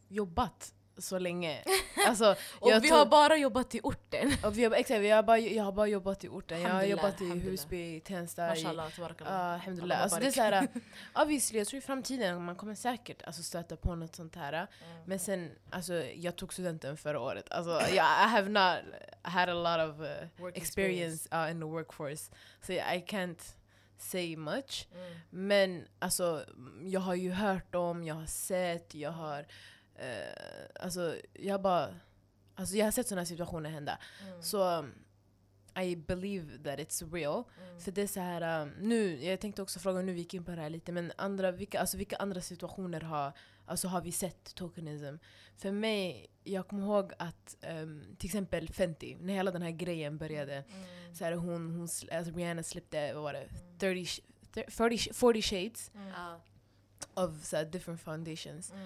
[0.08, 1.64] jobbat så länge.
[2.08, 4.32] Alltså, Och jag vi tror- har bara jobbat i orten.
[4.44, 6.62] och vi har, exakt, vi har bara, jag har bara jobbat i orten.
[6.62, 7.26] Jag har jobbat i.
[7.26, 8.48] Husby, Tensta.
[8.48, 9.68] Mashallah, tabarakallah.
[9.82, 10.70] Allah Alltså det är barik.
[10.70, 10.70] såhär,
[11.24, 14.54] obviously, jag tror i framtiden man kommer säkert alltså, stöta på något sånt här.
[14.54, 14.68] Mm.
[15.06, 17.52] Men sen, alltså, jag tog studenten förra året.
[17.52, 21.66] Alltså, yeah, I have not had a lot of uh, Work experience uh, in the
[21.66, 22.32] workforce.
[22.62, 23.56] So yeah, I can't
[23.98, 24.88] say much.
[24.96, 25.20] Mm.
[25.30, 26.46] Men alltså,
[26.84, 29.46] jag har ju hört om, jag har sett, jag har...
[30.00, 31.96] eh, alltså, jag har bara...
[32.56, 33.98] Alltså, jag har sett sådana situationer hända.
[34.28, 34.42] Mm.
[34.44, 34.94] Så um,
[35.84, 37.44] I believe that it's real.
[37.64, 37.80] Mm.
[37.80, 40.44] För det är så här, um, nu, jag tänkte också fråga, nu vi gick in
[40.46, 43.34] på det här lite, men andra, vilka, alltså, vilka andra situationer har,
[43.66, 45.16] alltså, har vi sett tokenism?
[45.58, 50.18] För mig, jag kommer ihåg att um, till exempel Fenty, när hela den här grejen
[50.18, 51.16] började, Mm.
[51.16, 53.48] så här, hon, hon, alltså, Rihanna släppte, vad var det,
[53.80, 54.22] 30, sh-
[54.54, 56.12] 30, 40, 40 shades Mm.
[57.14, 58.72] Of så här, different foundations.
[58.72, 58.86] Mm.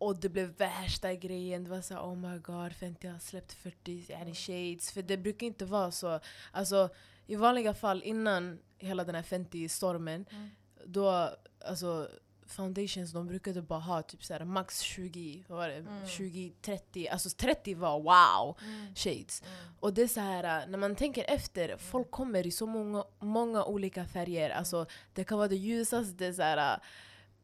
[0.00, 1.64] Och det blev värsta grejen.
[1.64, 4.92] Det var så här, oh my god, Fenty har släppt 40 yani, shades.
[4.92, 6.20] För det brukar inte vara så.
[6.52, 6.88] Alltså,
[7.26, 10.48] I vanliga fall innan hela den här Fenty-stormen, Mm.
[10.86, 11.30] då,
[11.64, 12.08] alltså
[12.46, 15.74] foundations de brukade bara ha typ så här, max 20, vad var det?
[15.74, 16.06] Mm.
[16.08, 17.08] 20, 30.
[17.08, 18.94] Alltså 30 var wow Mm.
[18.94, 19.42] shades.
[19.42, 19.54] Mm.
[19.80, 23.64] Och det är så här, när man tänker efter, folk kommer i så många, många
[23.64, 24.50] olika färger.
[24.50, 26.80] Alltså, det kan vara det ljusaste så här,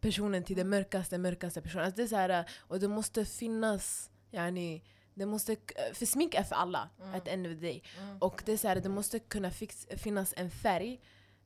[0.00, 1.84] personen till den mörkaste, mörkaste personen.
[1.84, 4.82] Alltså, det är så här, och det måste finnas, yani,
[5.14, 5.56] det måste,
[5.92, 7.14] för smink är för alla, Mm.
[7.14, 7.82] at the end of the day.
[8.00, 8.18] Mm.
[8.18, 11.00] Och det, är så här, det måste kunna fix, finnas en färg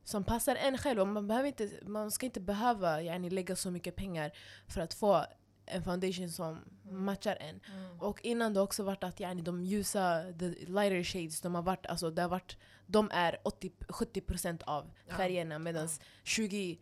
[0.05, 1.01] som passar en själv.
[1.01, 4.33] Och man, behöver inte, man ska inte behöva yani, lägga så mycket pengar
[4.69, 5.25] för att få
[5.67, 6.59] en foundation som
[6.91, 7.61] matchar en.
[7.75, 8.01] Mm.
[8.01, 11.87] Och innan det också varit att yani, de ljusa, the lighter shades, de har varit,
[11.87, 15.15] alltså, det har varit, de är 80, 70% av Ja.
[15.17, 15.89] färgerna medan
[16.25, 16.79] 20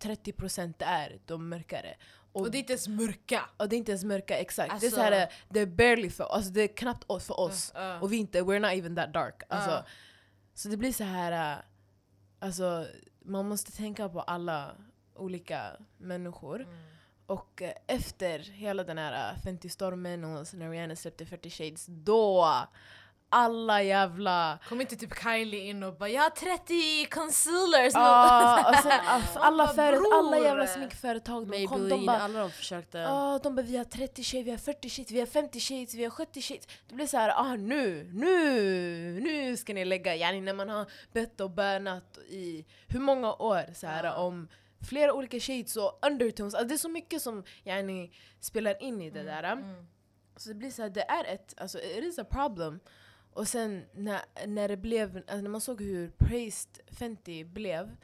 [0.00, 1.94] 30% är de mörkare.
[2.32, 3.50] Och det är inte ens mörka.
[3.56, 4.72] och det är inte ens mörka, exakt.
[4.72, 7.40] Alltså- det, är så här, det är barely för alltså det är knappt oss- för
[7.40, 7.72] oss.
[7.76, 9.42] Uh, Och vi inte, we're not even that dark.
[9.48, 9.84] Alltså, Ja.
[10.54, 11.58] Så det blir så här, äh,
[12.38, 12.86] alltså
[13.24, 14.70] man måste tänka på alla
[15.16, 16.60] olika människor.
[16.62, 16.74] Mm.
[17.26, 22.54] Och eh, efter hela den här äh, Fenty-stormen och när Rihanna släppte 30 shades, då
[23.28, 24.58] alla jävla...
[24.68, 28.00] Kom inte typ Kylie in och bara jag har 30 concealers nu.
[28.00, 32.18] Ah, och sen, ah, Man alla, bara, före, alla jävla sminkföretag de kom, de bara
[32.18, 33.06] alla de försökte.
[33.08, 35.94] ah, de bara vi har 30 shades, vi har 40 shades, vi har 50 shades,
[35.94, 36.66] vi har 70 shades.
[36.88, 40.86] Det blir så här, ah nu, nu, nu ska ni lägga, yani när man har
[41.12, 44.14] bett och bönat i hur många år så här, Ja.
[44.14, 44.48] om
[44.88, 46.54] flera olika shades och undertones.
[46.54, 48.10] Alltså, det är så mycket som yani,
[48.40, 49.42] spelar in i det där.
[49.42, 49.86] Mm.
[50.36, 52.80] Så det blir så här, det är ett, alltså it is a problem.
[53.38, 57.96] Och sen när, när det blev, alltså när man såg hur praised Fenty blev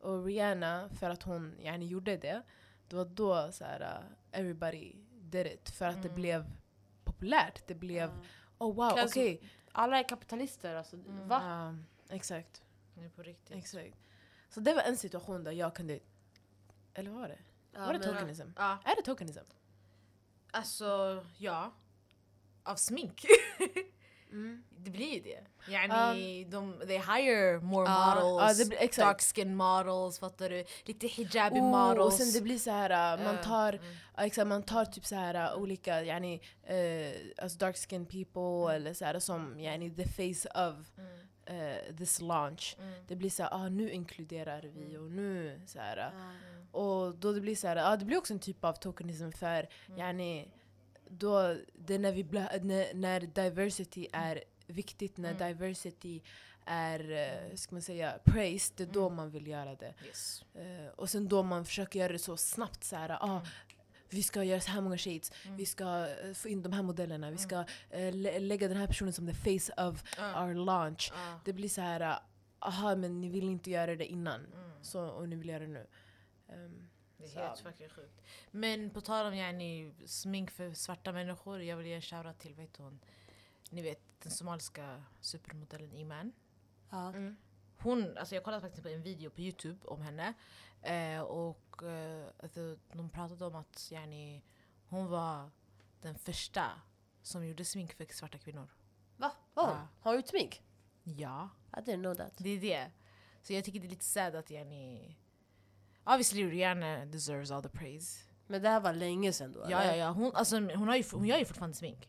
[0.00, 2.42] och Rihanna för att hon yani, gjorde det,
[2.88, 4.06] det var då så här, uh,
[4.40, 5.70] everybody did it.
[5.70, 6.14] För att det Mm.
[6.14, 6.50] blev
[7.04, 7.62] populärt.
[7.66, 8.20] Det blev, Ja.
[8.58, 9.36] oh wow, okej.
[9.36, 9.38] Kanske-
[9.72, 10.96] Alla är kapitalister alltså.
[10.96, 11.28] Mm.
[11.28, 11.66] Va?
[11.68, 12.62] Um, exakt,
[12.94, 13.56] Det är på riktigt.
[13.56, 13.96] exakt.
[14.50, 15.98] Så det var en situation där jag kunde,
[16.94, 17.38] eller vad var det?
[17.72, 18.48] Ja, var det tokenism?
[18.56, 19.40] Ja, Är det tokenism?
[20.50, 21.72] alltså ja.
[22.62, 23.24] Av smink.
[24.30, 24.62] Mm.
[24.76, 25.44] det blir ju det.
[25.72, 28.58] Yani, de, they hire more Ja, models.
[28.58, 30.64] det blir- dark skin models, fattar du?
[30.84, 32.06] Lite hijabi Oh, models.
[32.06, 33.84] och sen det blir så här, uh, man tar mm.
[34.16, 36.34] Ja, exakt, man tar typ så här uh, olika yani,
[36.70, 41.68] uh, alltså dark skin people eller så här, som yani, the face of Mm.
[41.90, 42.76] uh, this launch.
[42.80, 42.92] Mm.
[43.08, 45.04] Det blir så här, ah, nu inkluderar vi Mm.
[45.04, 45.96] och nu så här.
[45.96, 46.04] uh,
[46.72, 46.78] Ja.
[46.80, 49.68] Och då det blir så här, ah, det blir också en typ av tokenism för
[49.88, 49.98] Mm.
[49.98, 50.48] yani,
[51.10, 55.48] då, det är när, vi bla, när, när diversity är viktigt, när Mm.
[55.48, 56.20] diversity
[56.64, 57.00] är,
[57.50, 59.16] uh, ska man säga, praised, det är då Mm.
[59.16, 59.94] man vill göra det.
[60.06, 60.44] Yes.
[60.54, 63.46] Eh, och sen då man försöker göra det så snabbt så här, ah, Mm.
[64.08, 65.56] vi ska göra så här många shades, Mm.
[65.56, 67.38] vi ska eh, få in de här modellerna, vi Mm.
[67.48, 70.44] ska eh, lä- lägga den här personen som the face of Ja.
[70.44, 71.12] our launch.
[71.14, 71.40] Ja.
[71.44, 72.22] Det blir så här, ah,
[72.60, 74.70] aha men ni vill inte göra det innan, Mm.
[74.84, 75.86] så, och ni vill göra det nu.
[76.48, 76.88] Ehm,
[77.18, 77.40] Det är Så.
[77.40, 78.22] helt fucking sjukt.
[78.50, 82.54] Men på tal om yani, smink för svarta människor, jag vill ge en shoutout till,
[82.54, 83.00] vet hon,
[83.70, 86.32] ni vet den somaliska supermodellen Iman.
[86.90, 87.08] Ja.
[87.08, 87.36] mm.
[87.78, 90.34] Hon, alltså jag kollade faktiskt på en video på youtube om henne
[90.82, 94.42] eh, och eh, alltså, de pratade om att yani,
[94.88, 95.50] hon var
[96.00, 96.70] den första
[97.22, 98.68] som gjorde smink för svarta kvinnor.
[99.16, 99.32] Va?
[99.54, 99.64] Hon?
[99.64, 99.88] Ja.
[100.00, 100.62] Har hon gjort smink?
[101.02, 102.32] Ja, I didn't know that.
[102.38, 102.90] det är det.
[103.42, 105.16] Så jag tycker det är lite sad att yani...
[106.08, 108.18] Obviously Rihanna deserves all the praise.
[108.46, 109.60] Men det här var länge sedan då?
[109.60, 109.98] Ja, ja, eller?
[109.98, 110.10] ja.
[110.10, 112.08] Hon, alltså, hon, har ju, hon gör ju fortfarande smink.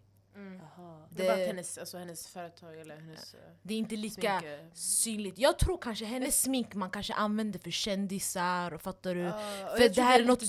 [1.24, 4.60] Det Det- hennes, alltså, hennes företag eller hennes uh, Det är inte lika smink, eh,
[4.74, 5.40] synligt.
[5.40, 9.28] Jag tror kanske hennes smink man kanske använder för kändisar, och fattar du?
[9.28, 9.34] och
[9.78, 10.40] För det här är något-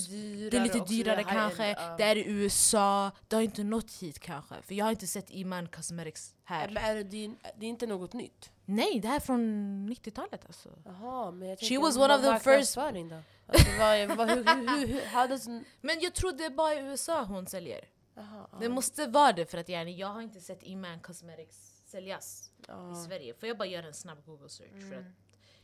[0.51, 1.95] Det är lite dyrare kanske, ja.
[1.97, 4.55] det är i USA, det har inte nått hit kanske.
[4.61, 6.67] För jag har inte sett Iman Cosmetics här.
[6.67, 8.49] Men är det, det, är inte något nytt?
[8.65, 9.41] Nej, det här är från
[9.89, 10.69] 90-talet alltså.
[10.85, 12.39] Jaha, men jag She was one of the
[13.09, 13.21] då?
[13.47, 15.47] Alltså, vad, hur, hur, hur, hur, how does...
[15.81, 17.85] Men jag tror det är bara i USA hon säljer.
[18.15, 22.51] Jaha, Det måste vara det för att yani, jag har inte sett Iman Cosmetics säljas
[22.67, 22.91] Ja.
[22.91, 23.33] i Sverige.
[23.33, 25.13] Får jag bara göra en snabb google search för att Mm.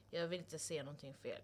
[0.10, 1.42] jag vill inte se någonting fel.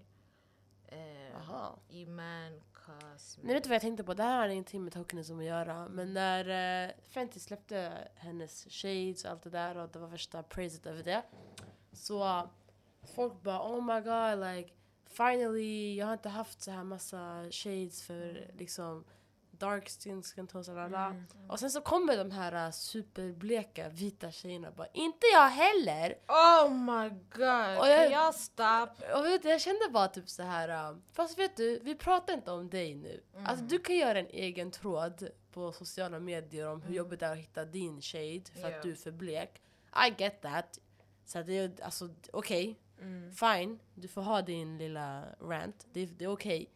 [0.87, 1.69] Eh.
[1.89, 3.39] Iman Cosmetics.
[3.43, 4.13] Nej, vet du vad jag tänkte på?
[4.13, 5.87] Det här har ingenting med tokenism att göra.
[5.89, 10.43] Men när uh, Fenty släppte hennes shades och allt det där och det var värsta
[10.43, 11.23] praiset över det.
[11.91, 12.49] Så
[13.15, 14.73] folk bara oh my god like
[15.05, 19.05] finally, jag har inte haft så här massa shades för liksom
[19.63, 21.05] dark skin, skin tones, bla, bla, bla.
[21.05, 21.25] Mm.
[21.49, 26.15] Och sen så kommer de här uh, superbleka vita tjejerna bara inte jag heller!
[26.27, 29.05] Oh my god, Och jag- can y'all stop?
[29.17, 30.91] Och vet jag kände bara typ så här.
[30.91, 33.23] uh, fast vet du, vi pratar inte om dig nu.
[33.33, 33.45] Mm.
[33.45, 36.97] Alltså du kan göra en egen tråd på sociala medier om hur Mm.
[36.97, 38.77] jobbigt det är att hitta din shade för Ja.
[38.77, 39.61] att du är för blek.
[40.07, 40.79] I get that.
[41.25, 43.31] Så det är alltså okej, Mm.
[43.31, 43.79] fine.
[43.95, 45.87] Du får ha din lilla rant.
[45.93, 46.69] Det, det är okej.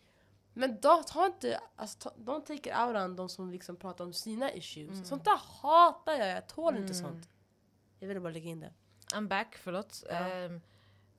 [0.57, 4.05] Men då, ta inte, alltså, ta, don't take it out on de som liksom pratar
[4.05, 4.91] om sina issues.
[4.91, 5.05] Mm.
[5.05, 7.05] Sånt där hatar jag, jag tål inte Mm.
[7.05, 7.29] sånt.
[7.99, 8.73] Jag ville bara lägga in det.
[9.13, 10.03] I'm back, förlåt.
[10.09, 10.15] Ja.
[10.15, 10.61] Ehm,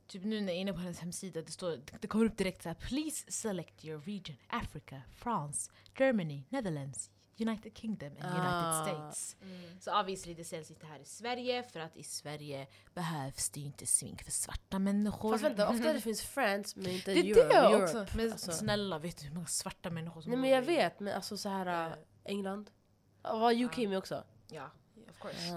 [0.06, 2.62] typ nu när jag är inne på hennes hemsida, det, står, det kommer upp direkt
[2.62, 2.74] så här.
[2.74, 8.82] Please select your region, Africa, France, Germany, Netherlands, United Kingdom and United Ah.
[8.84, 9.36] States.
[9.42, 9.80] Mm.
[9.80, 13.66] Så obviously det säljs inte här i Sverige för att i Sverige behövs det ju
[13.66, 15.32] inte smink för svarta människor.
[15.32, 17.48] Fast vänta, ofta det finns France men inte Det är Europe.
[17.48, 17.84] det Europe.
[17.84, 18.16] också.
[18.16, 18.52] Men Alltså.
[18.52, 21.48] snälla, vet du hur många svarta människor som Nej men jag vet, men alltså så
[21.48, 21.96] här.
[22.24, 22.70] England.
[23.22, 23.88] Var UK Ja.
[23.88, 24.24] med också?
[24.50, 24.70] Ja.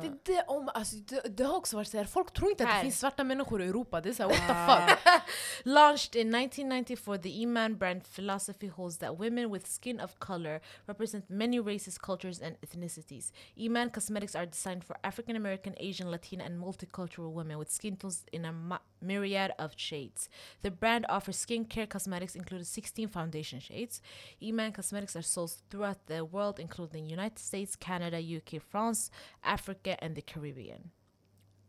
[0.02, 2.64] Det, är det, om, alltså, det, det har också varit så här, folk tror inte
[2.68, 4.02] att det finns svarta människor i Europa.
[4.02, 5.24] Det är så här, what the fuck?
[5.64, 11.30] Launched in 1994, the Iman brand philosophy holds that women with skin of color represent
[11.30, 13.34] many races, cultures, and ethnicities.
[13.58, 18.26] Iman cosmetics are designed for African American, Asian, Latina, and multicultural women with skin tones
[18.32, 20.30] in a ma- myriad of shades.
[20.62, 24.02] The brand offers skincare cosmetics, including 16 foundation shades.
[24.44, 29.10] Iman cosmetics are sold throughout the world, including United States, Canada, UK, France,
[29.44, 30.92] Africa, and the Caribbean.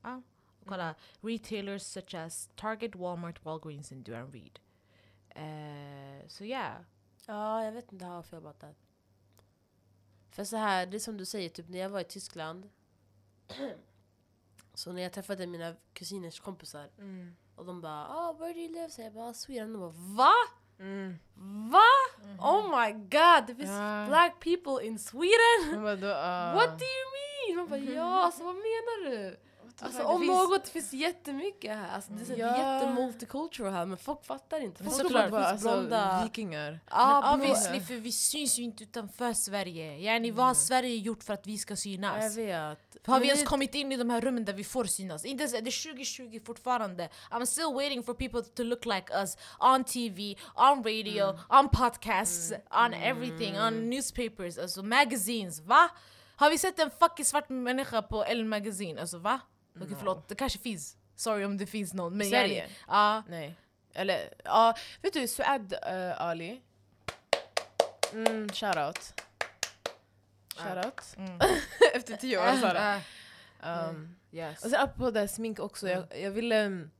[0.05, 0.21] Ah,
[0.66, 0.97] kolla.
[1.23, 4.61] Retailers such as Target, Walmart, Walgreens, and Duran Reed.
[5.37, 6.85] Uh, so yeah.
[7.27, 8.77] Ja, jag vet inte how I feel about that.
[10.31, 12.68] För så här, det är som du säger, typ när jag var i Tyskland.
[14.74, 17.37] så när jag träffade mina kusiners kompisar Mm.
[17.56, 18.90] och de bara oh, where do you live?
[18.90, 19.72] Så jag bara Sweden.
[19.72, 20.32] De bara va?
[20.78, 21.18] Mm.
[21.70, 21.82] Va?
[22.40, 24.04] Oh my god, det finns Ja.
[24.08, 25.82] black people in Sweden?
[25.82, 26.54] Vadå, ah.
[26.54, 27.56] What do you mean?
[27.56, 29.37] Man bara ja, alltså vad menar du?
[29.83, 31.95] Alltså fuck, om finns- något, det finns jättemycket här.
[31.95, 32.75] Alltså, det är Ja.
[32.81, 34.85] jättemulticultural här men folk fattar inte.
[34.85, 36.23] Folk tror att det finns alltså, blonda...
[36.25, 36.81] vikingar.
[36.90, 39.99] Men blå- obviously, för vi syns ju inte utanför Sverige.
[39.99, 42.37] Yani, Vad har Sverige gjort för att vi ska Jag synas?
[42.37, 42.79] vet.
[43.07, 45.25] Har vi ens kommit in i de här rummen där vi får synas?
[45.25, 47.09] Inte ens, det är 2020 fortfarande.
[47.31, 52.53] I'm still waiting for people to look like us on TV, on radio, on podcasts,
[52.71, 55.61] on everything, on newspapers, alltså magazines.
[55.61, 55.90] Va?
[56.37, 59.01] Har vi sett en fucking svart människa på Elle Magazine?
[59.01, 59.40] Alltså va?
[59.80, 60.96] Okej förlåt, det kanske finns.
[61.16, 62.16] Sorry om det finns någon.
[62.16, 62.68] Men Sverige?
[62.88, 63.22] Ja.
[63.28, 63.54] Nej.
[63.94, 66.61] Eller, ja, vet du Suad uh, Ali?
[68.12, 69.20] Mm, shoutout.
[70.56, 71.14] Shoutout.
[71.16, 71.38] Mm.
[71.94, 72.80] Efter tio år sa det.
[73.64, 74.64] Ah, Um, yes.
[74.64, 76.64] och sen apropå det smink också, jag, jag ville...
[76.66, 76.90] um,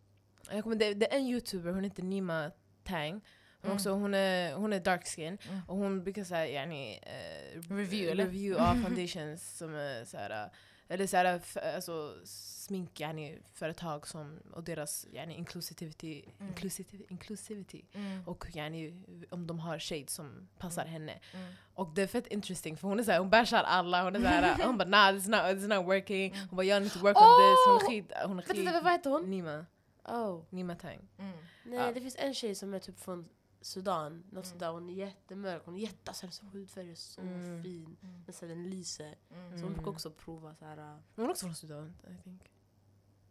[0.51, 2.51] Jag kommer, det, det är en youtuber, hon heter Nima
[2.85, 3.13] Tang.
[3.13, 3.23] Hon,
[3.65, 3.75] Mm.
[3.77, 5.61] också, hon, är, hon är dark skin Mm.
[5.69, 8.25] och hon brukar säga yani, eh, Review, eller?
[8.25, 10.51] review av foundations som är såhär,
[10.93, 16.49] eller såhär, f- alltså smink yani, företag som, och deras yani, inclusivity, Mm.
[16.49, 18.29] inclusivity, inclusivity Mm.
[18.29, 21.21] och yani, om de har shades som passar henne.
[21.35, 21.53] Mm.
[21.75, 24.67] Och det är fett interesting för hon är såhär, hon bashar alla, hon är såhär,
[24.67, 26.99] hon bara nah this is not, this is not working, hon bara jag need to
[26.99, 29.31] work on this, hon är skit, hon är Vänta, vad heter hon?
[29.31, 29.67] Nima,
[30.05, 30.43] Oh.
[30.51, 31.09] Nima Tang.
[31.19, 31.33] Mm.
[31.65, 31.93] Nej, Ja.
[31.93, 33.29] det finns en tjej som är typ från
[33.63, 34.17] Sudan.
[34.17, 34.45] Något Mm.
[34.45, 34.71] sånt där.
[34.73, 35.63] Hon är jättemörk.
[35.65, 37.63] Hon är jätte, alltså, hennes hudfärg är så Mm.
[37.63, 37.97] fin.
[38.03, 38.23] Mm.
[38.27, 39.15] Men så den lyser.
[39.31, 39.51] Mm.
[39.51, 39.73] Så hon Mm.
[39.73, 40.77] brukar också prova så här.
[40.79, 40.97] äh.
[41.17, 42.43] Hon är också från Sudan, I think.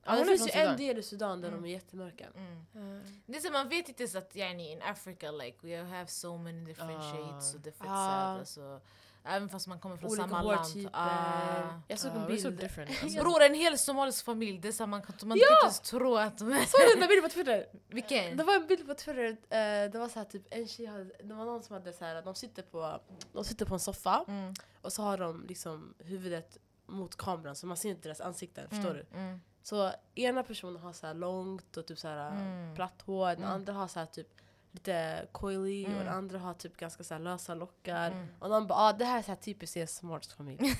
[0.05, 1.61] Ja, det finns ju en del i Sudan där Mm.
[1.61, 2.27] de är jättemörka.
[2.35, 3.03] Mm.
[3.25, 6.37] Det är så man vet inte så att yani, in Africa like we have so
[6.37, 7.13] many different Ah.
[7.13, 8.39] shades och different Ah.
[8.41, 8.79] ah.
[9.23, 10.59] Även fast man kommer från Olika samma land.
[10.59, 10.89] hårtyper.
[10.93, 11.81] Ah.
[11.87, 12.63] Jag såg Ah, en so bild.
[13.03, 13.19] Alltså.
[13.23, 15.45] Bror en hel somalisk familj, det är så man kan man Ja!
[15.61, 16.65] kan inte tro att de är...
[16.65, 17.65] Såg du den där bilden på Twitter?
[17.87, 18.37] Vilken?
[18.37, 21.03] Det var en bild på Twitter, eh, det var så här, typ en tjej hade,
[21.23, 22.99] det var någon som hade så här, de sitter på,
[23.33, 24.53] de sitter på en soffa Mm.
[24.81, 28.93] och så har de liksom huvudet mot kameran så man ser inte deras ansikten, förstår
[28.93, 29.17] du?
[29.17, 29.41] Mm.
[29.63, 32.75] Så ena personen har så här långt och typ så här Mm.
[32.75, 33.51] platt hår, den Mm.
[33.51, 34.27] andra har så här typ
[34.71, 36.05] lite coily och Mm.
[36.05, 38.11] den andra har typ ganska så lösa lockar.
[38.11, 38.27] Mm.
[38.39, 40.57] Och de bara ah, det här är så här typiskt en smart familj.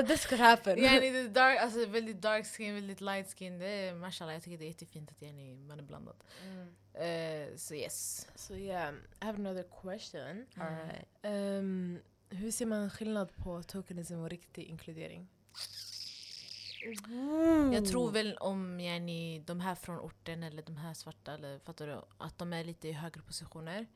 [0.06, 0.78] This could happen.
[0.78, 3.58] Yani, det dark, alltså, väldigt dark skin, väldigt light skin.
[3.58, 6.16] Det är, mashallah, jag tycker det är jättefint att yani, man är blandad.
[6.44, 6.68] Mm.
[6.94, 8.28] Eh, så yes.
[8.34, 10.46] So yeah, I have another question.
[10.56, 11.06] Alright.
[11.22, 15.28] Um, hur ser man skillnad på tokenism och riktig inkludering?
[17.72, 21.86] Jag tror väl om yani, de här från orten eller de här svarta, eller, fattar
[21.86, 22.02] du?
[22.18, 23.86] Att de är lite i högre positioner.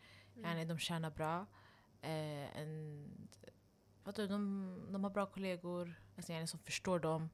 [0.43, 1.47] Yani, de tjänar bra.
[2.03, 3.09] Eh, en,
[4.05, 4.29] fattar du?
[4.29, 7.31] De, de har bra kollegor alltså, yani, som förstår dem.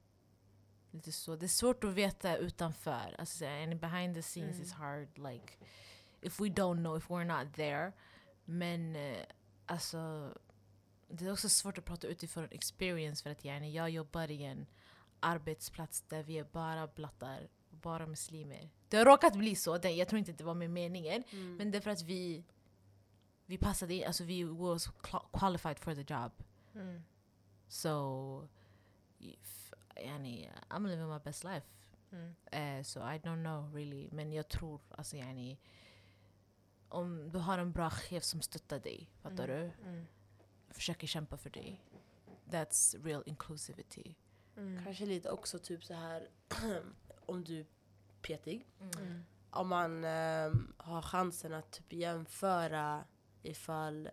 [0.91, 1.35] Lite så.
[1.35, 3.15] Det är svårt att veta utanför.
[3.19, 4.61] Alltså, yani, behind the scenes Mm.
[4.63, 5.17] is hard.
[5.17, 5.53] Like,
[6.21, 7.91] if we don't know, if we're not there.
[8.45, 9.25] Men eh,
[9.65, 10.31] alltså,
[11.07, 14.65] det är också svårt att prata utifrån experience för att yani, jag jobbar i en
[15.21, 18.69] arbetsplats där vi är bara blattar, bara muslimer.
[18.89, 21.23] Det har råkat bli så, det, jag tror inte det var med meningen.
[21.29, 21.55] Mm.
[21.55, 22.43] Men det är för att vi,
[23.45, 24.87] vi passade in, alltså vi was
[25.33, 26.31] qualified for the job.
[26.75, 27.03] Mm.
[27.67, 28.47] So,
[29.19, 31.67] if, yani, I'm living my best life.
[32.11, 32.35] Mm.
[32.51, 34.09] Eh, so I don't know really.
[34.11, 35.57] Men jag tror, alltså yani,
[36.89, 39.59] om du har en bra chef som stöttar dig, fattar Mm.
[39.83, 39.89] du?
[39.89, 40.05] Mm.
[40.69, 41.81] Försöker kämpa för dig.
[42.45, 44.15] That's real inclusivity.
[44.57, 44.83] Mm.
[44.83, 46.27] Kanske lite också typ så här
[47.25, 47.65] om du är
[48.21, 48.67] petig.
[48.81, 49.23] Mm.
[49.49, 53.03] Om man ehm, har chansen att typ jämföra
[53.43, 54.09] ifall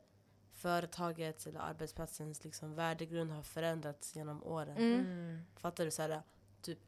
[0.53, 4.77] företagets eller arbetsplatsens liksom värdegrund har förändrats genom åren.
[4.77, 5.01] Mm.
[5.01, 5.41] Mm.
[5.57, 5.91] Fattar du?
[5.91, 6.23] Så här,
[6.63, 6.79] typ,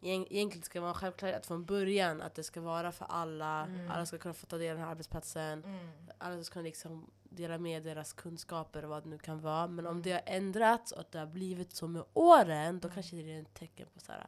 [0.00, 3.66] egent- egentligen ska det vara självklart att från början att det ska vara för alla.
[3.66, 3.90] Mm.
[3.90, 5.64] Alla ska kunna få ta del av den här arbetsplatsen.
[5.64, 5.88] Mm.
[6.18, 9.66] Alla ska kunna liksom dela med deras kunskaper och vad det nu kan vara.
[9.66, 13.32] Men om det har ändrats och det har blivit så med åren, då kanske det
[13.32, 14.26] är ett tecken på så här,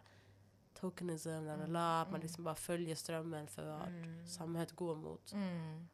[0.74, 3.88] tokenism, la, la, la, att man liksom bara följer strömmen för vad
[4.28, 5.32] samhället går mot.
[5.32, 5.88] Mm.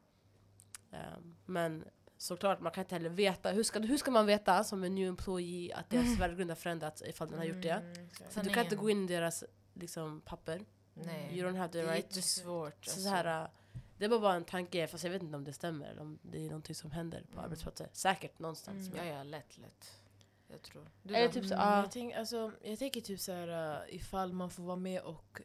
[0.91, 1.85] Um, men
[2.17, 3.51] såklart, man kan inte heller veta.
[3.51, 7.01] Hur ska, hur ska man veta som en new employee att deras värdegrund har förändrats
[7.01, 7.69] ifall den har gjort det?
[7.69, 8.09] Mm.
[8.29, 9.43] För du kan inte gå in i deras
[9.73, 10.65] liksom, papper.
[10.93, 11.39] Nej.
[11.39, 12.05] You don't have the Det är right.
[12.05, 12.85] jättesvårt.
[12.85, 13.01] Så alltså.
[13.01, 13.49] så här, uh,
[13.97, 15.87] det var bara en tanke, fast jag vet inte om det stämmer.
[15.89, 17.45] Eller om det är någonting som händer på Mm.
[17.45, 17.89] arbetsplatser.
[17.93, 18.87] Säkert någonstans.
[18.87, 19.99] Ja, men- ja, lätt, lätt.
[20.47, 20.87] Jag tror.
[21.03, 21.77] Du Eller typ så, Mm, ah.
[21.77, 25.41] jag, tänk, alltså, jag tänker typ så här uh, ifall man får vara med och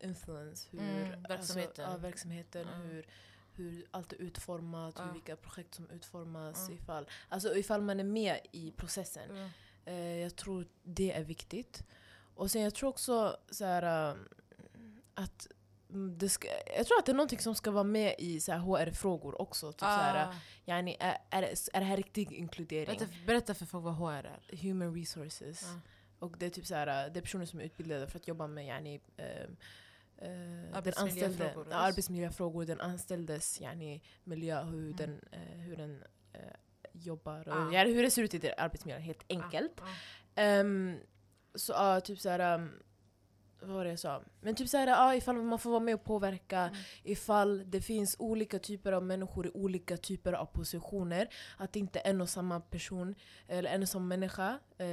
[0.00, 1.68] influence hur Mm, verksamheten.
[1.68, 2.80] Alltså, ja, verksamheten Mm.
[2.88, 3.06] hur,
[3.52, 5.04] hur allt är utformat, Ja.
[5.04, 6.66] hur, vilka projekt som utformas.
[6.68, 6.74] Ja.
[6.74, 9.30] Ifall, alltså ifall man är med i processen.
[9.30, 9.50] Mm.
[9.84, 11.84] Eh, jag tror det är viktigt.
[12.34, 14.28] Och sen jag tror också så här, um,
[15.14, 15.56] att mm,
[16.18, 19.72] det ska, jag tror att det är någonting som ska vara med i HR-frågor också.
[19.72, 20.34] Typ Ah.
[20.64, 22.98] yani, är, är, är det här riktig inkludering?
[22.98, 24.56] berätta, berätta för folk vad HR är.
[24.56, 25.62] Human resources.
[25.62, 25.80] Ja.
[26.18, 28.66] Och det är typ så här, det personer som är utbildade för att jobba med
[28.66, 29.26] yani, eh,
[30.18, 34.96] den Arbetsmiljöfrågor, ja, arbetsmiljöfrågor, den anställdes yani, miljö, hur Mm.
[34.96, 36.40] den, eh, hur den eh,
[36.92, 37.72] jobbar och Ah.
[37.72, 39.80] yani, hur det ser ut i deras arbetsmiljö helt enkelt.
[39.80, 40.40] Ah, ah.
[40.40, 40.98] Ehm,
[41.54, 42.54] så ja, typ så här.
[42.54, 42.82] Um,
[43.66, 44.22] vad var det jag sa?
[44.40, 46.74] Men typ så här, ja, ifall man får vara med och påverka, Mm.
[47.02, 51.28] ifall det finns olika typer av människor i olika typer av positioner.
[51.56, 53.14] Att det inte är en och samma person,
[53.48, 54.86] eller en och samma människa eh,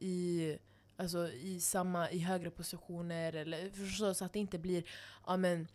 [0.00, 0.58] i,
[0.96, 3.32] alltså, i, samma, i högre positioner.
[3.32, 4.84] Eller, förstå, så att det inte blir,
[5.26, 5.68] ja men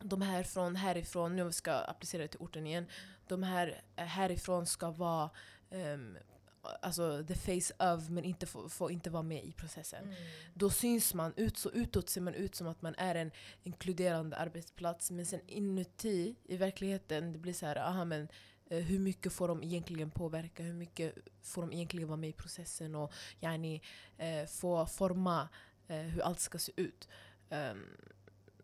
[0.00, 2.86] de här från härifrån, nu ska jag applicera det till orten igen.
[3.28, 5.30] De här eh, härifrån ska vara
[5.70, 6.16] ehm,
[6.62, 10.04] alltså the face of men inte får, får inte vara med i processen.
[10.04, 10.14] Mm.
[10.54, 13.30] Då syns man ut, så utåt ser man ut som att man är en
[13.62, 18.28] inkluderande arbetsplats men sen inuti i verkligheten det blir så här, aha men
[18.66, 20.62] eh, hur mycket får de egentligen påverka?
[20.62, 23.82] Hur mycket får de egentligen vara med i processen och yani,
[24.16, 25.48] eh, få forma
[25.88, 27.08] eh, hur allt ska se ut?
[27.50, 27.84] Ehm,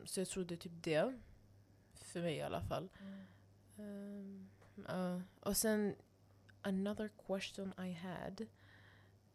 [0.04, 1.18] så jag tror det är typ det.
[1.94, 2.88] För mig i alla fall.
[3.76, 4.50] Um,
[4.88, 5.94] uh, och sen
[6.64, 8.40] another question I had.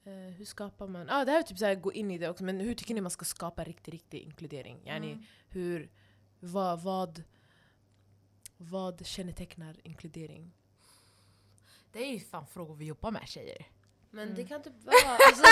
[0.03, 1.09] Eh, hur skapar man...
[1.09, 2.93] Ah, det här är typ så här, gå in i det också, men hur tycker
[2.93, 4.81] ni man ska skapa riktig, riktig inkludering?
[4.85, 5.23] Yani, Mm.
[5.49, 5.89] hur,
[6.39, 7.23] vad, vad,
[8.57, 10.51] vad kännetecknar inkludering?
[11.91, 13.67] Det är ju fan frågor vi jobbar med tjejer.
[14.09, 14.35] Men Mm.
[14.35, 15.17] det kan typ vara...
[15.27, 15.43] Alltså,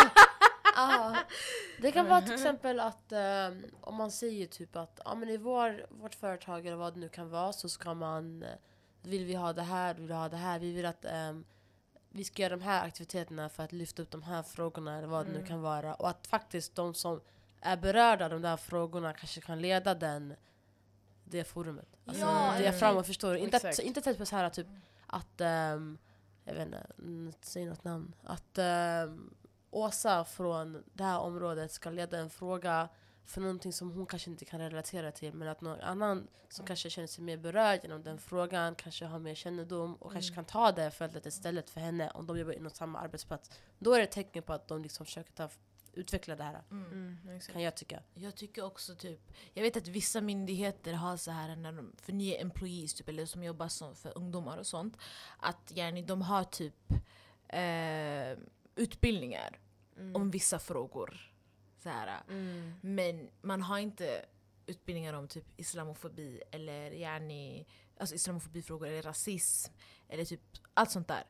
[1.82, 5.38] det kan vara till exempel att ehm, om man säger typ att ja, men i
[5.38, 8.44] vår, vårt företag eller vad det nu kan vara så ska man...
[8.44, 8.50] eh,
[9.04, 11.46] Vill vi ha det här, vill vi ha det här, vi vill att ehm,
[12.18, 15.26] vi ska göra de här aktiviteterna för att lyfta upp de här frågorna eller vad
[15.26, 15.48] det nu Mm.
[15.48, 15.94] kan vara.
[15.94, 17.22] Och att faktiskt de som
[17.62, 20.34] är berörda av de där frågorna kanske kan leda den,
[21.24, 21.88] det forumet.
[22.06, 22.80] Alltså Ja, det mm.
[22.80, 23.40] framåt, förstår du?
[23.40, 24.68] Inte, att, inte typ så här typ
[25.08, 25.98] att, ehm,
[26.46, 28.14] jag vet inte, mm, säg något namn.
[28.24, 29.34] Att ehm,
[29.72, 32.90] Åsa från det här området ska leda en fråga
[33.28, 36.90] för någonting som hon kanske inte kan relatera till men att någon annan som kanske
[36.90, 40.72] känner sig mer berörd genom den frågan kanske har mer kännedom och kanske kan ta
[40.72, 43.52] det fältet istället för henne om de jobbar inom samma arbetsplats.
[43.80, 45.50] Då är det ett tecken på att de liksom försöker ta,
[45.94, 47.40] utveckla det här, Mm.
[47.54, 48.04] kan jag tycka.
[48.14, 52.14] Jag tycker också typ, jag vet att vissa myndigheter har så här när de, för
[52.14, 54.98] nya employees typ, eller som jobbar som, för ungdomar och sånt,
[55.40, 56.92] att yani, de har typ
[57.50, 58.38] eh,
[58.76, 59.60] utbildningar
[60.00, 60.16] Mm.
[60.16, 61.32] om vissa frågor.
[61.78, 62.22] Så här.
[62.30, 62.74] Mm.
[62.82, 64.26] Men man har inte
[64.66, 67.66] utbildningar om typ islamofobi eller yani,
[68.00, 69.74] alltså islamofobifrågor eller rasism
[70.10, 70.42] eller typ
[70.74, 71.24] allt sånt där.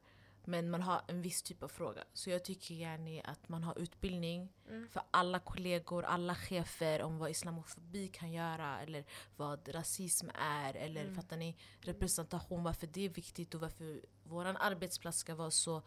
[0.50, 2.04] Men man har en viss typ av fråga.
[2.14, 4.88] Så jag tycker yani att man har utbildning Mm.
[4.90, 11.02] för alla kollegor, alla chefer om vad islamofobi kan göra eller vad rasism är eller
[11.04, 11.16] Mm.
[11.16, 11.58] fattar ni?
[11.82, 15.82] Representation, varför det är viktigt och varför vår arbetsplats ska vara så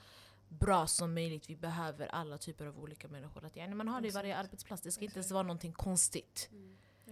[0.51, 1.51] bra som möjligt.
[1.51, 3.45] Vi behöver alla typer av olika människor.
[3.45, 4.83] Att, yani, man har det i varje arbetsplats.
[4.83, 6.51] Det ska inte ens vara någonting konstigt.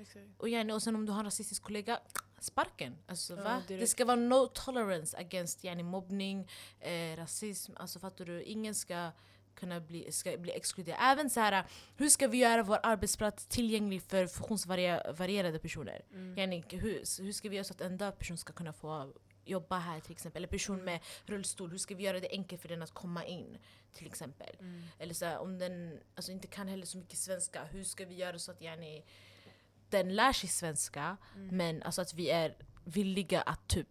[0.00, 0.26] Exakt.
[0.36, 2.00] Och, yani, och sen om du har en rasistisk kollega,
[2.38, 2.98] sparken.
[3.06, 3.62] Alltså, Ja?
[3.68, 6.48] Det ska vara no tolerance against yani, mobbning,
[6.80, 7.72] eh, rasism.
[7.76, 8.42] Alltså fattar du?
[8.42, 9.10] Ingen ska
[9.54, 10.98] kunna bli, ska bli exkluderad.
[11.02, 11.64] Även så här,
[11.96, 16.02] hur ska vi göra vår arbetsplats tillgänglig för funktionsvarierade personer?
[16.12, 16.38] Mm.
[16.38, 19.12] Yani, hur, hur ska vi göra så att en döv person ska kunna få
[19.48, 20.40] jobba här till exempel?
[20.40, 23.58] Eller person med rullstol, hur ska vi göra det enkelt för den att komma in?
[23.92, 24.56] Till exempel.
[24.60, 24.82] Mm.
[24.98, 28.14] Eller så här, om den alltså, inte kan heller så mycket svenska, hur ska vi
[28.14, 29.04] göra så att yani,
[29.90, 31.56] den lär sig svenska Mm.
[31.56, 33.88] men alltså att vi är villiga att typ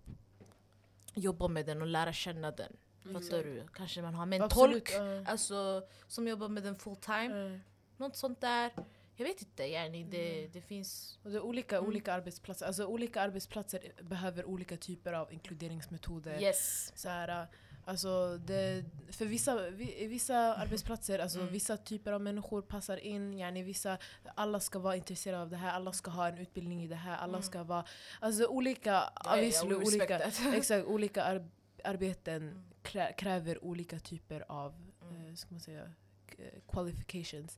[1.14, 2.78] jobba med den och lära känna den.
[3.04, 3.44] Fattar Exakt.
[3.44, 3.68] du?
[3.74, 5.32] Kanske man har med en Absolut, tolk ja.
[5.32, 7.36] alltså, som jobbar med den full time.
[7.36, 7.60] Ja.
[7.98, 8.72] Något sånt där.
[9.18, 11.20] Jag vet inte, yani, det, det finns...
[11.24, 11.88] Och det olika, Mm.
[11.90, 12.66] olika arbetsplatser.
[12.66, 16.42] Alltså olika arbetsplatser behöver olika typer av inkluderingsmetoder.
[16.42, 16.92] Yes.
[16.96, 17.48] Så här,
[17.86, 19.70] alltså det, för vissa,
[20.10, 21.54] vissa arbetsplatser, alltså Mm.
[21.54, 23.34] vissa typer av människor passar in.
[23.34, 23.98] Yani vissa,
[24.36, 27.18] alla ska vara intresserade av det här, alla ska ha en utbildning i det här.
[27.18, 27.44] Alla Mm.
[27.44, 27.86] ska vara...
[28.20, 30.20] Alltså olika, Ja, respect olika,
[30.58, 31.50] exakt, olika ar,
[31.84, 32.64] arbeten Mm.
[32.84, 35.28] krä, kräver olika typer av Mm.
[35.30, 35.92] eh, ska man säga,
[36.32, 37.58] k- qualifications.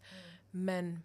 [0.51, 0.65] Mm.
[0.65, 1.01] Men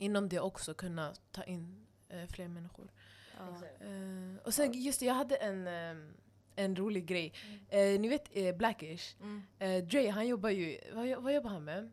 [0.00, 2.90] inom det också kunna ta in eh, fler människor.
[3.38, 3.86] Ja.
[3.86, 6.12] Eh, och sen just det, jag hade en, ehm,
[6.56, 7.32] en rolig grej.
[7.68, 9.16] Eh, ni vet eh, Blackish?
[9.20, 9.42] Mm.
[9.58, 11.92] Eh, Dre han jobbar ju, vad, vad jobbar han med?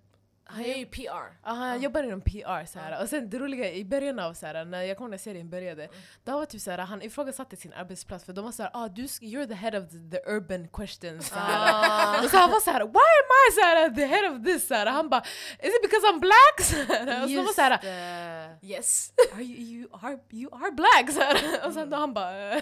[0.49, 1.11] Han är ju PR.
[1.43, 1.75] Ah, han Ja.
[1.75, 2.91] jobbar inom PR såhär.
[2.91, 3.01] Ja.
[3.01, 5.95] Och sen det roliga i början av såhär, när jag kommer när serien började, Mm.
[6.23, 9.47] då var typ såhär, han ifrågasatte sin arbetsplats för de var såhär ah, du, you're
[9.47, 11.27] the head of the, the urban questions.
[11.27, 11.73] såhär.
[11.73, 12.23] Ah.
[12.23, 12.85] Och så han var såhär why
[13.21, 14.67] am I såhär, the head of this?
[14.67, 14.85] Såhär.
[14.85, 15.21] Han bara
[15.59, 16.61] is it because I'm black?
[16.61, 17.23] Såhär.
[17.23, 18.67] Och så var såhär det.
[18.67, 19.13] Yes.
[19.33, 21.11] are you, you, are, you are black!
[21.13, 21.67] Såhär.
[21.67, 22.61] Och sen då han bara.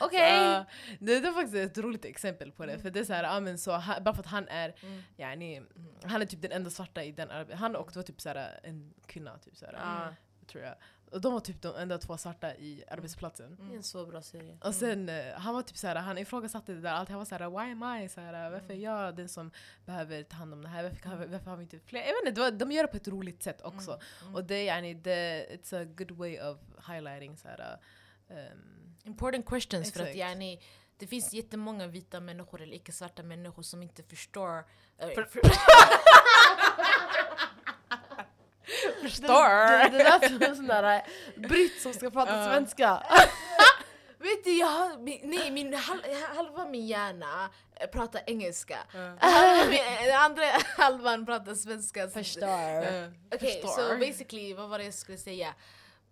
[0.00, 0.42] Okej.
[0.44, 0.64] Ja,
[1.00, 2.72] det, det är faktiskt ett roligt exempel på det.
[2.72, 2.82] Mm.
[2.82, 5.02] För det är så här, ja, men så, han, bara för att han är, Mm.
[5.16, 5.62] yani,
[6.04, 7.58] han är typ den enda svarta i den arbetet.
[7.60, 10.14] Han och det var typ så här, en kvinna, typ så här, Ja.
[10.46, 10.74] tror jag.
[11.10, 13.56] Och de var typ de enda två svarta i arbetsplatsen.
[13.60, 14.58] Det är en så bra serie.
[14.64, 17.08] Och sen, eh, han var typ så här, han ifrågasatte det där allt.
[17.08, 18.08] Han var så här, why am I?
[18.08, 19.50] Så här, varför är jag den som
[19.86, 20.82] behöver ta hand om det här?
[20.82, 22.00] Varför, kan, varför har vi inte fler?
[22.00, 24.00] Jag vet inte, de gör det på ett roligt sätt också.
[24.22, 24.34] Mm.
[24.34, 26.58] Och det är det, it's a good way of
[26.88, 27.78] highlighting så här,
[28.28, 30.18] um, Important questions för att Exakt.
[30.18, 30.60] yani,
[30.96, 34.58] det finns jättemånga vita människor eller icke-svarta människor som inte förstår...
[34.98, 35.40] eh, För- för-
[39.02, 41.02] Det, det, det lät som en sån där eh,
[41.48, 42.44] britt som ska prata Ja.
[42.44, 43.02] svenska.
[44.20, 46.00] Vet du, jag har, nej, min, hal,
[46.36, 48.78] halva min hjärna eh, pratar engelska.
[48.94, 50.42] uh, Halva min, eh, andra
[50.76, 52.08] halvan pratar svenska.
[52.08, 52.42] Förstår.
[52.46, 53.68] uh, Okej, förstår.
[53.68, 55.54] så basically, vad var det jag skulle säga?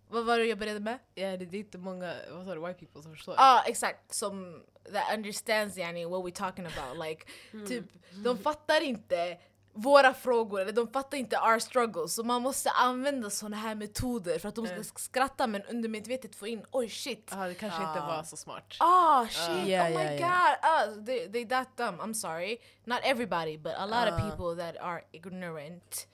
[0.09, 0.99] Vad var det jag började med?
[1.15, 3.35] Ja, det det är inte många vad sa du, white people som förstår.
[3.37, 4.13] Ja, ah, exakt.
[4.13, 4.63] Som
[4.93, 7.07] that understands yani, what we're talking about.
[7.07, 7.25] Like,
[7.67, 7.85] typ,
[8.23, 9.37] de fattar inte
[9.77, 12.15] våra frågor, eller de fattar inte our struggles.
[12.15, 14.83] Så man måste använda såna här metoder för att de ska Mm.
[14.83, 17.29] skratta men undermedvetet få in oj shit.
[17.33, 18.07] Ah, det kanske inte Ah.
[18.07, 18.75] var så smart.
[18.79, 20.97] Ah shit, Yeah, oh my yeah, god, yeah.
[20.97, 22.57] uh, they, they that dumb, I'm sorry.
[22.85, 24.29] Not everybody but a lot of Ah.
[24.31, 26.07] people that are ignorant.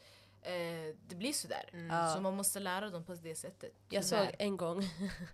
[0.46, 1.70] Eh, det blir sådär.
[1.90, 2.14] Ja.
[2.16, 3.72] Så man måste lära dem på det sättet.
[3.90, 4.84] Jag såg en gång,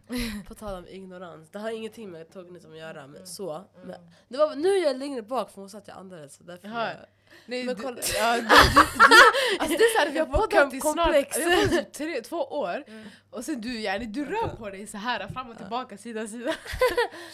[0.48, 3.66] på tal om ignorans, det har ingenting med tågnytt att göra men så.
[3.76, 4.02] Men Mm.
[4.28, 6.88] det var, nu är jag längre bak för hon satt jag andades så därför Jaha.
[6.88, 6.98] jag,
[7.46, 10.74] Nej, Men du, kolla- ja, du, du, du, alltså det är såhär, vi har poddat
[10.74, 11.38] i kom- snart komplex.
[11.38, 13.06] poddat i tre, två år Mm.
[13.30, 16.54] och sen du, yani, du rör på dig så här fram och tillbaka, sida sida.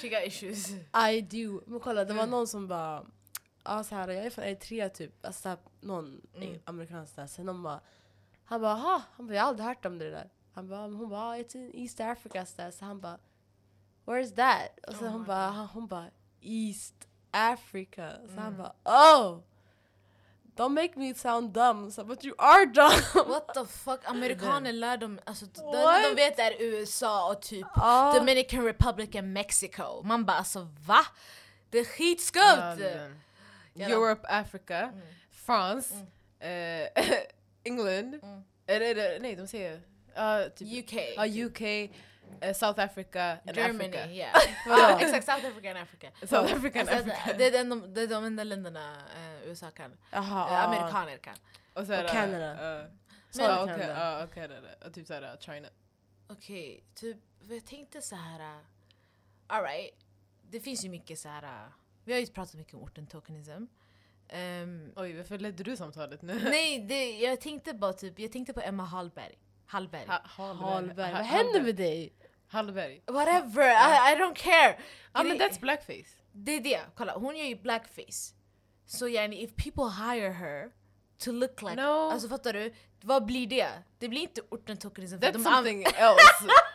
[0.01, 0.69] She got issues.
[1.11, 1.61] I do.
[1.67, 2.29] Men kolla det var Mm.
[2.31, 3.05] någon som bara,
[3.65, 6.59] ja så här, jag är från Eritrea typ, alltså så här, någon Mm.
[6.65, 7.27] amerikansk där.
[7.27, 7.79] Sen de bara,
[8.45, 10.29] han bara, ha, han bara, jag har aldrig hört om det där.
[10.53, 12.71] Han bara, hon bara, "Ah, it's in East Africa så, där.
[12.71, 13.17] så han bara,
[14.05, 14.85] where's that?
[14.87, 16.05] Och sen Oh hon bara, hon bara,
[16.41, 18.11] East Africa.
[18.27, 18.57] Så han Mm.
[18.57, 18.73] bara,
[19.19, 19.39] oh!
[20.55, 23.27] Don't make me sound dumb, så, but you are dumb!
[23.27, 27.67] What the fuck, amerikaner lär dem, alltså det enda de vet är USA och typ
[27.75, 28.13] Ah.
[28.19, 30.01] Dominican Republic and Mexico.
[30.03, 31.05] Man bara alltså va?
[31.69, 32.41] Det är skitskumt!
[32.79, 33.15] Jävlar.
[33.75, 35.01] Europe, Africa, Mm.
[35.31, 36.07] France, Mm.
[36.39, 36.89] eh,
[37.63, 38.43] England, Mm.
[38.67, 39.73] eller, eller nej de säger
[40.17, 41.61] uh, typ, UK, ja, UK,
[42.41, 44.11] eh, South Africa and Germany, Africa.
[44.11, 45.01] yeah.
[45.01, 46.11] Exakt, South Africa and Africa.
[46.27, 47.37] South Africa and Alltså, Africa.
[47.37, 49.97] det, är de, det är de enda länderna eh, USA kan.
[50.11, 50.63] Jaha, Eh, ah.
[50.63, 51.35] amerikaner kan.
[51.73, 52.09] Och, så här, Och.
[52.53, 52.89] Uh,
[53.37, 53.69] Men- ja, och,
[54.33, 54.61] Canada.
[54.79, 55.67] ja, och typ såhär China.
[56.27, 57.17] Okej, typ,
[57.49, 58.39] jag tänkte så här.
[58.39, 58.57] uh,
[59.47, 59.93] alright,
[60.49, 61.69] det finns ju mycket så här.
[62.05, 63.65] Vi har ju pratat mycket om orten tokenism.
[64.29, 66.39] Ehm, Oj, varför ledde du samtalet nu?
[66.49, 69.37] nej, det, jag tänkte bara typ, jag tänkte på Emma Hallberg.
[69.65, 70.07] Hallberg.
[70.07, 70.65] Ha, Hallberg.
[70.73, 72.13] Hallberg, Ha- vad händer med dig?
[72.47, 73.01] Hallberg.
[73.07, 74.79] Whatever, I, I don't care!
[75.13, 76.09] Ja men that's blackface.
[76.31, 78.33] Det är det, kolla hon gör ju blackface.
[78.85, 80.71] Så yani if people hire her
[81.17, 81.75] to look like...
[81.75, 82.09] No.
[82.11, 82.73] Alltså fattar du?
[83.01, 83.69] Vad blir det?
[83.99, 86.47] Det blir inte orten tokenism för That's something else.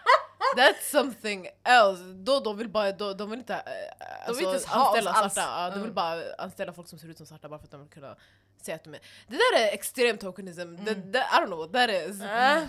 [0.57, 2.03] That's something else.
[2.03, 5.41] Då de vill bara, då, de vill inte äh, vill inte ens ha anställa svarta.
[5.41, 5.95] Ja, de vill Mm.
[5.95, 8.17] bara anställa folk som ser ut som svarta bara för att de vill kunna
[8.63, 9.01] säga att de är...
[9.29, 10.77] Det där är extrem tokenism.
[10.85, 12.21] Det, det, I don't know what that is.
[12.21, 12.27] Äh.
[12.27, 12.69] Nej,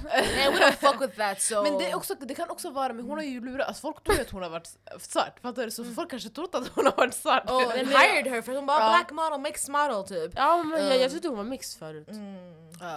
[0.52, 1.64] we don't fuck with that so...
[1.64, 4.16] Men det, också, det kan också vara, men hon har ju lurat, alltså folk tror
[4.16, 4.70] ju att hon har varit
[5.00, 5.72] svart, fattar du?
[5.72, 7.50] Så folk kanske trott att hon har varit svart.
[7.50, 8.90] Oh, men- hired her för hon bara Ja.
[8.90, 10.32] black model, mixed model typ.
[10.36, 11.02] Ja men jag, Mm.
[11.02, 12.08] jag tyckte hon var mixed förut.
[12.10, 12.36] Mm.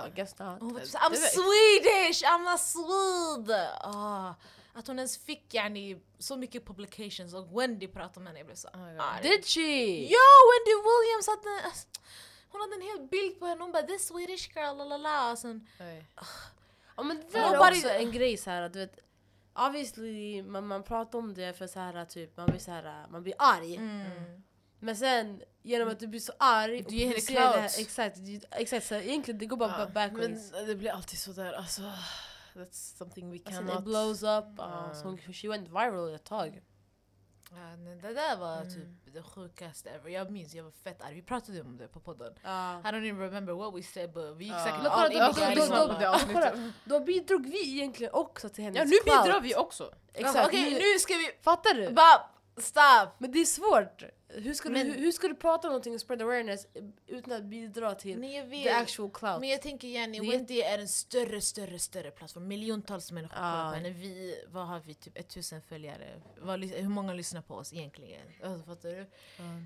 [0.07, 0.61] I guess not.
[0.61, 3.69] Hon var typ I'm Swedish, I'm a Swede!
[3.81, 4.35] Ah,
[4.75, 8.57] att hon ens fick yani, så mycket publications och Wendy pratade om henne, jag blev
[8.57, 9.23] så Oh arg.
[9.23, 9.61] Did she?
[10.11, 11.75] Ja, Wendy Williams hade...
[12.49, 15.33] Hon hade en hel bild på henne, hon bara this Swedish girl, la la.
[15.33, 15.69] Och sen.
[16.97, 18.99] Ja men det där är också en grej så här, du vet
[19.57, 23.23] Obviously, man, man pratar om det för så här typ, man blir så här, man
[23.23, 23.77] blir arg.
[23.77, 24.43] Mm.
[24.79, 27.81] Men sen, genom att du blir så arg Du ger henne det här-.
[27.81, 28.19] Exakt,
[28.51, 30.53] exakt så egentligen det går bara Ja, backwards.
[30.53, 31.83] men det blir alltid sådär, alltså.
[32.55, 33.79] That's something we sen cannot...
[33.79, 36.63] it blows up, uh, så hon, she went viral ett tag.
[37.51, 38.75] Ja, nej, det där var Mm.
[38.75, 40.11] typ det sjukaste ever.
[40.11, 41.15] Jag minns, jag var fett arg.
[41.15, 42.35] Vi pratade om det på podden.
[42.43, 42.81] Ja.
[42.81, 44.65] I don't even remember what we said but vi gick Ja.
[44.65, 48.97] säkert all in då- i det Då bidrog vi egentligen också till hennes Ja, nu
[49.05, 49.95] bidrar vi också.
[50.13, 51.31] Exakt, Okej, nu ska vi...
[51.43, 51.91] Fattar du?
[51.93, 53.11] Bara, stop!
[53.19, 54.03] Men det är svårt.
[54.29, 56.67] Hur ska, Men- du, hur, hur ska du prata om någonting och spread awareness
[57.07, 58.83] utan att bidra till jag the vet.
[58.83, 59.41] actual clout?
[59.41, 62.49] Men jag tänker Jenny, Det är- Wendy är en större, större, större plattform.
[62.49, 63.91] Miljontals människor kollar på henne.
[63.91, 64.95] Vi, vad har vi?
[64.95, 66.21] Typ 1000 följare.
[66.41, 68.21] Vad, hur många lyssnar på oss egentligen?
[68.45, 69.07] Alltså, fattar du?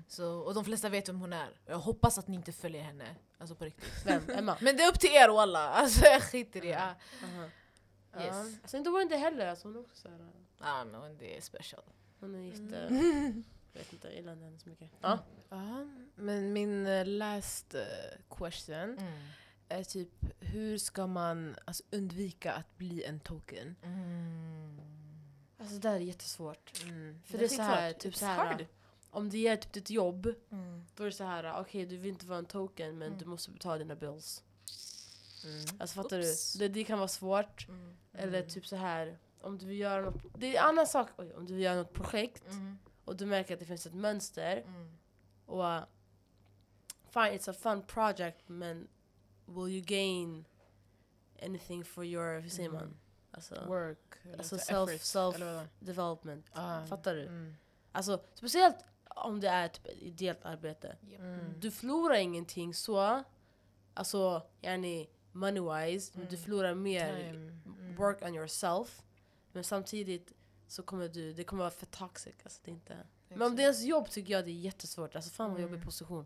[0.07, 1.49] Så, och de flesta vet vem hon är.
[1.65, 3.15] Jag hoppas att ni inte följer henne.
[3.37, 4.05] Alltså på riktigt.
[4.05, 4.29] Vem?
[4.29, 4.57] Emma?
[4.61, 5.69] Men det är upp till er walla.
[5.69, 6.73] Alltså jag skiter i det.
[6.73, 6.95] Ja.
[7.23, 7.45] Aha.
[8.25, 8.57] Yes.
[8.61, 10.17] Alltså inte Wendy heller, alltså, hon är också såhär...
[10.61, 11.83] Ja men Wendy är special.
[12.19, 12.77] Hon är jätte...
[12.79, 13.43] Mm.
[13.73, 14.91] Jag vet inte, jag gillar henne så mycket.
[15.01, 15.19] Ja.
[15.49, 17.81] Ja, men min eh, last eh,
[18.29, 19.19] question Mm.
[19.69, 20.09] är typ
[20.39, 23.75] hur ska man alltså, undvika att bli en token?
[23.83, 24.79] Mm.
[25.57, 26.83] Alltså det där är jättesvårt.
[26.83, 27.21] Mm.
[27.25, 28.65] För det är så här, typ så här, hard.
[29.11, 30.85] Om det är typ ditt jobb, Mm.
[30.95, 33.19] då är det så här, okej du vill inte vara en token men Mm.
[33.19, 34.43] du måste betala dina bills.
[35.45, 35.65] Mm.
[35.79, 36.53] Alltså fattar Oops.
[36.53, 36.59] du?
[36.59, 37.67] Det, det kan vara svårt.
[37.67, 37.97] Mm.
[38.13, 41.33] Eller typ så här om du vill göra något, det är en annan sak, oj,
[41.33, 42.77] om du vill göra något projekt Mm.
[43.05, 44.97] och du märker att det finns ett mönster Mm.
[45.45, 45.83] och uh,
[47.09, 48.87] fine it's a fun project men
[49.45, 50.45] will you gain
[51.43, 52.81] anything for your, hur säger man?
[52.83, 52.97] Mm.
[53.31, 56.45] Alltså Work, Alltså så self- effort, self- development.
[56.51, 56.85] Ah.
[56.85, 57.21] Fattar du?
[57.25, 57.55] Mm.
[57.91, 58.75] Alltså speciellt
[59.15, 60.97] om det är typ ett ideellt arbete.
[61.17, 61.59] Mm.
[61.59, 63.23] Du förlorar ingenting så,
[63.93, 65.61] alltså yani money
[65.91, 66.43] wise, men du Mm.
[66.43, 67.13] förlorar mer.
[67.29, 67.95] Mm.
[67.97, 69.01] work on yourself.
[69.51, 70.31] Men samtidigt
[70.67, 72.35] så kommer du, det kommer vara för toxic.
[72.43, 72.97] Alltså det är inte.
[73.27, 75.15] Men om det är ens jobb tycker jag det är jättesvårt.
[75.15, 75.85] Alltså fan vad jobbig Mm.
[75.85, 76.25] position.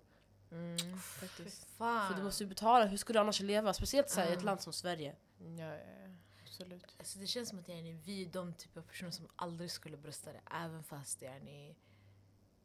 [0.51, 1.65] Mm, faktiskt.
[1.65, 2.07] fan.
[2.11, 3.73] För du måste ju betala, hur ska du annars leva?
[3.73, 5.15] Speciellt så här, i ett land som Sverige.
[5.39, 6.09] Ja, ja, ja.
[6.43, 6.85] Absolut.
[6.99, 9.97] Alltså det känns som att yani, vi är de typ av personer som aldrig skulle
[9.97, 11.75] brösta det även fast yani,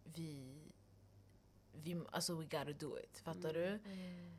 [0.04, 0.59] vi,
[1.72, 2.02] vi...
[2.11, 3.18] Alltså we gotta do it.
[3.18, 3.66] Fattar du?
[3.66, 4.38] Mm.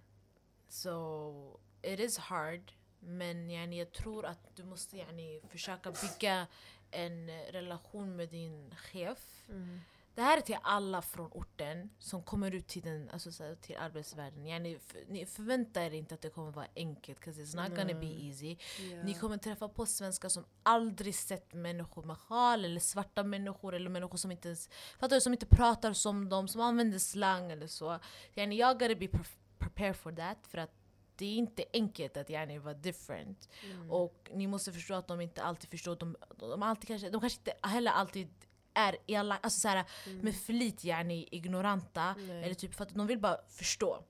[0.68, 2.72] So it is hard.
[3.00, 6.48] Men yani, jag tror att du måste yani, försöka bygga
[6.92, 9.44] en relation med din chef.
[9.50, 9.80] Mm.
[10.16, 13.56] Det här är till alla från orten som kommer ut till, den, alltså, så här,
[13.56, 14.46] till arbetsvärlden.
[14.48, 18.00] Yani, f- ni förväntar er inte att det kommer vara enkelt, 'cause it's not gonna
[18.00, 18.58] be easy.
[19.04, 23.90] Ni kommer träffa på svenskar som aldrig sett människor med sjal, eller svarta människor, eller
[23.90, 24.70] människor som inte ens,
[25.00, 28.00] fattar du, som inte pratar som dem, som använder slang eller så.
[28.36, 30.72] Yani, jag gotta be pre- prepared for that, för att
[31.20, 33.50] det är inte enkelt att yani, vara different.
[33.66, 33.92] Mm.
[33.92, 37.40] Och ni måste förstå att de inte alltid förstår, de, de, alltid kanske, de kanske
[37.40, 38.28] inte heller alltid
[38.74, 40.18] är elaka, alltså såhär, Mm.
[40.20, 42.16] med flit yani, ignoranta.
[42.18, 42.44] Nej.
[42.44, 44.04] Eller typ för att de vill bara förstå.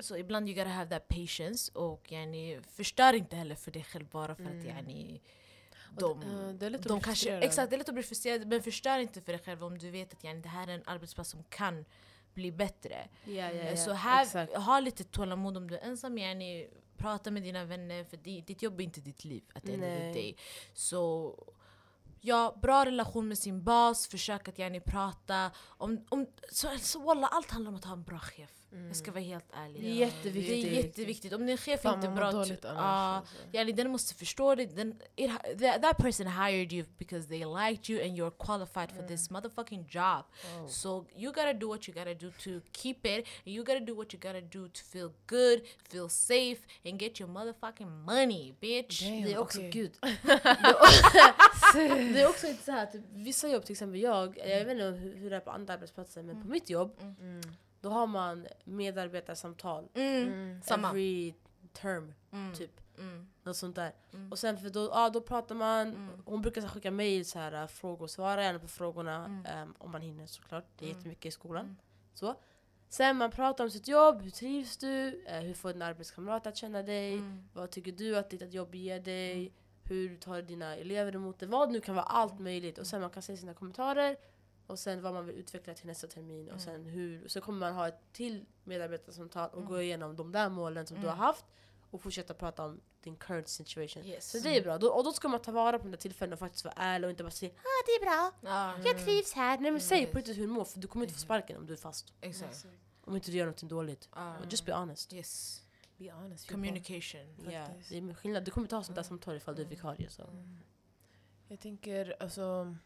[0.00, 4.06] Så ibland you gotta have that patience och yani, förstör inte heller för dig själv
[4.08, 4.66] bara för att Mm.
[4.66, 5.20] yani,
[5.96, 7.94] Och de, det- det är lätt att de bli kanske, exakt, det är lätt att
[7.94, 10.68] bli frustrerad men förstör inte för dig själv om du vet att yani, det här
[10.68, 11.84] är en arbetsplats som kan
[12.34, 13.08] bli bättre.
[13.24, 13.76] Ja, ja.
[13.76, 18.16] Så här, ha lite tålamod om du är ensam, yani, prata med dina vänner för
[18.16, 20.12] di- ditt jobb är inte ditt liv at the end of the Nej.
[20.12, 20.36] day.
[20.74, 21.34] Så
[22.20, 25.50] ja, bra relation med sin bas, försök att yani, prata.
[25.58, 28.50] Om, om, så, så walla, allt handlar om att ha en bra chef.
[28.74, 28.86] Mm.
[28.88, 29.82] Jag ska vara helt ärlig.
[29.82, 30.64] Det är Det jätteviktigt.
[30.64, 31.32] är jätteviktigt.
[31.32, 32.78] Om din chef Fan, inte är bra, dåligt annars.
[32.78, 33.34] ja, alltså.
[33.52, 34.66] yani, den måste förstå det.
[34.66, 38.90] Den, it, ha- that, that person hired you because they liked you and you're qualified
[38.96, 40.24] for this motherfucking job.
[40.58, 40.66] Oh.
[40.68, 43.94] So you gotta do what you gotta do to keep it, and you gotta do
[43.94, 49.02] what you gotta do to feel good, feel safe, and get your motherfucking money, bitch.
[49.02, 49.70] Damn, Det är också, okej.
[49.70, 49.92] gud.
[51.74, 54.84] det är också lite så här, typ, vissa jobb, till exempel jag, jag vet inte
[54.84, 57.40] hur, det är på andra arbetsplatser, men på mitt jobb, Mm.
[57.84, 60.28] Då har man medarbetarsamtal Mm.
[60.28, 60.62] Mm.
[60.62, 60.88] Samma.
[60.88, 61.34] every
[61.72, 62.54] term, Mm.
[62.54, 62.80] typ.
[62.98, 63.26] Mm.
[63.42, 63.92] Något sånt där.
[64.12, 64.32] Mm.
[64.32, 66.22] Och sen för då, ja, då pratar man, Mm.
[66.24, 66.90] hon brukar så skicka
[67.34, 69.46] här, äh, frågor, svara gärna på frågorna Mm.
[69.46, 70.64] ehm, om man hinner såklart.
[70.78, 70.98] Det är Mm.
[70.98, 71.64] jättemycket i skolan.
[71.64, 71.76] Mm.
[72.14, 72.34] Så.
[72.88, 75.24] Sen man pratar om sitt jobb, hur trivs du?
[75.26, 77.12] Eh, hur får dina arbetskamrater att känna dig?
[77.14, 77.48] Mm.
[77.52, 79.52] Vad tycker du att ditt jobb ger dig?
[79.82, 81.46] Hur tar dina elever emot det?
[81.46, 82.78] Vad nu kan vara, allt möjligt.
[82.78, 84.16] Och sen man kan säga sina kommentarer.
[84.66, 86.42] Och sen vad man vill utveckla till nästa termin.
[86.42, 86.54] Mm.
[86.54, 87.24] Och sen hur.
[87.24, 89.68] Och så kommer man ha ett till medarbetarsamtal och Mm.
[89.70, 91.18] gå igenom de där målen som du Mm.
[91.18, 91.44] har haft.
[91.90, 94.04] Och fortsätta prata om din current situation.
[94.04, 94.30] Yes.
[94.30, 94.78] Så det är bra.
[94.78, 97.06] Då, och då ska man ta vara på de där tillfällena och faktiskt vara ärlig
[97.06, 99.58] och inte bara säga ah det är bra, Ja, jag trivs här.
[99.58, 100.10] Nej men säg Yes.
[100.10, 102.12] på riktigt hur du mår för du kommer inte få sparken om du är fast.
[102.20, 102.66] exakt.
[103.04, 104.08] Om inte du gör något dåligt.
[104.14, 104.34] Ja.
[104.50, 105.12] Just be honest.
[105.12, 105.62] Yes.
[105.96, 106.50] Be honest.
[106.50, 107.36] Communication.
[107.50, 107.90] Ja, Faktiskt.
[107.90, 108.44] det är skillnad.
[108.44, 110.10] Du kommer ta sånt där samtal ifall du är vikarie.
[110.10, 110.22] Så.
[110.22, 110.58] Mm.
[111.48, 112.76] Jag tänker alltså,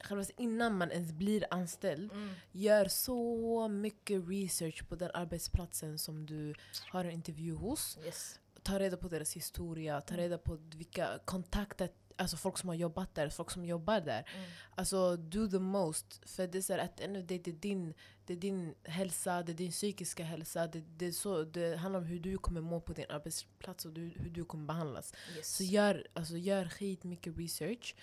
[0.00, 2.34] själva innan man ens blir anställd, Mm.
[2.52, 6.54] gör så mycket research på den arbetsplatsen som du
[6.92, 7.98] har en intervju hos.
[8.04, 8.38] Yes.
[8.62, 10.22] Ta reda på deras historia, ta Mm.
[10.24, 14.28] reda på vilka kontakter, alltså folk som har jobbat där, folk som jobbar där.
[14.36, 14.50] Mm.
[14.74, 16.20] Alltså do the most.
[16.30, 17.94] För det är så här, att det, det, är din,
[18.26, 20.66] det är din hälsa, det är din psykiska hälsa.
[20.66, 24.00] Det, det, så, det handlar om hur du kommer må på din arbetsplats och du,
[24.00, 25.14] hur du kommer behandlas.
[25.36, 25.56] Yes.
[25.56, 27.94] Så gör, alltså, gör skit mycket research.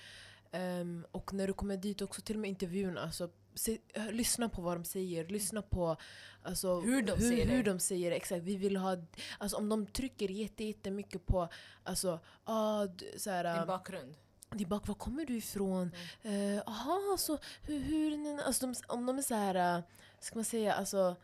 [0.52, 3.78] Ehm, och när du kommer dit också, till och med intervjun, alltså, se,
[4.12, 5.28] lyssna på vad de säger.
[5.28, 5.97] Lyssna på
[6.43, 8.16] alltså, Hur de hur, säger hur de säger det.
[8.16, 8.43] Exakt.
[8.43, 8.97] Vi vill ha,
[9.38, 11.50] alltså, om de trycker jätte, jättemycket på
[11.84, 14.16] alltså, ah, d- så här, Din bakgrund.
[14.50, 15.91] din bak, var kommer du ifrån?
[16.22, 16.58] Mm.
[16.58, 19.84] Eh, Aha, så hur, hur alltså, de, om de är så här, eh,
[20.20, 21.16] ska man säga, alltså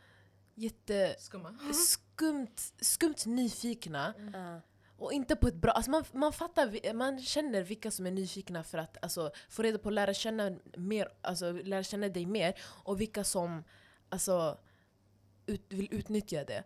[0.55, 1.55] jätte Skumma.
[1.73, 4.61] skumt, skumt nyfikna Ja.
[4.97, 5.71] Och inte på ett bra...
[5.71, 9.77] Alltså man, man fattar, man känner vilka som är nyfikna för att alltså, få reda
[9.77, 13.63] på, lära känna, mer, alltså, lära känna dig mer och vilka som
[14.09, 14.57] alltså,
[15.45, 16.63] ut, vill utnyttja det.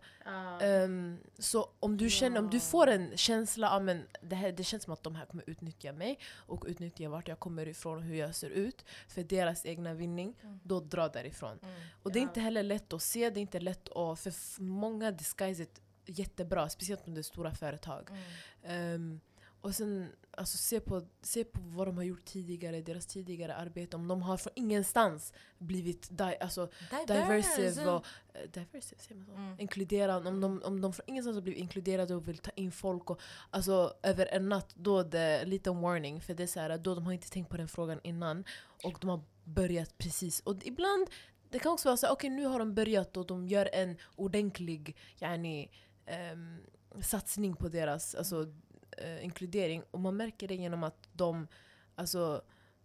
[0.62, 4.64] Ehm, så om du, känner, om du får en känsla av men det, här, det
[4.64, 8.04] känns som att de här kommer utnyttja mig och utnyttja vart jag kommer ifrån och
[8.04, 10.60] hur jag ser ut för deras egna vinning, Mm.
[10.62, 11.58] då dra därifrån.
[11.62, 11.80] Mm.
[12.02, 14.20] Och det är inte heller lätt att se, det är inte lätt att...
[14.20, 18.10] För många disguise it jättebra, speciellt om det är stora företag.
[18.10, 18.24] Mm.
[18.62, 19.20] Ehm,
[19.60, 23.96] och sen alltså, se, på, se på vad de har gjort tidigare, deras tidigare arbete.
[23.96, 26.70] Om de har från ingenstans blivit di alltså,
[27.06, 28.06] diversive och...
[28.34, 29.32] eh, diversive, säger man så?
[29.32, 29.60] Mm.
[29.60, 30.28] Inkluderande.
[30.28, 33.20] Om de, om de från ingenstans har blivit inkluderade och vill ta in folk och,
[33.50, 36.20] alltså, över en natt, då är det en liten warning.
[36.20, 38.44] För det är så här, då de har inte tänkt på den frågan innan
[38.84, 40.40] och de har börjat precis.
[40.40, 41.10] Och ibland,
[41.50, 44.96] det kan också vara så okej nu har de börjat och de gör en ordentlig
[45.18, 45.70] yani,
[46.10, 46.60] ehm,
[47.02, 48.52] satsning på deras alltså,
[48.98, 49.82] eh, inkludering.
[49.90, 51.46] Och man märker det genom att de,
[51.94, 52.42] alltså,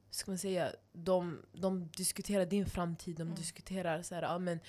[0.10, 3.36] ska man säga, de, de diskuterar din framtid, de Mm.
[3.36, 4.60] diskuterar så här, ja, men,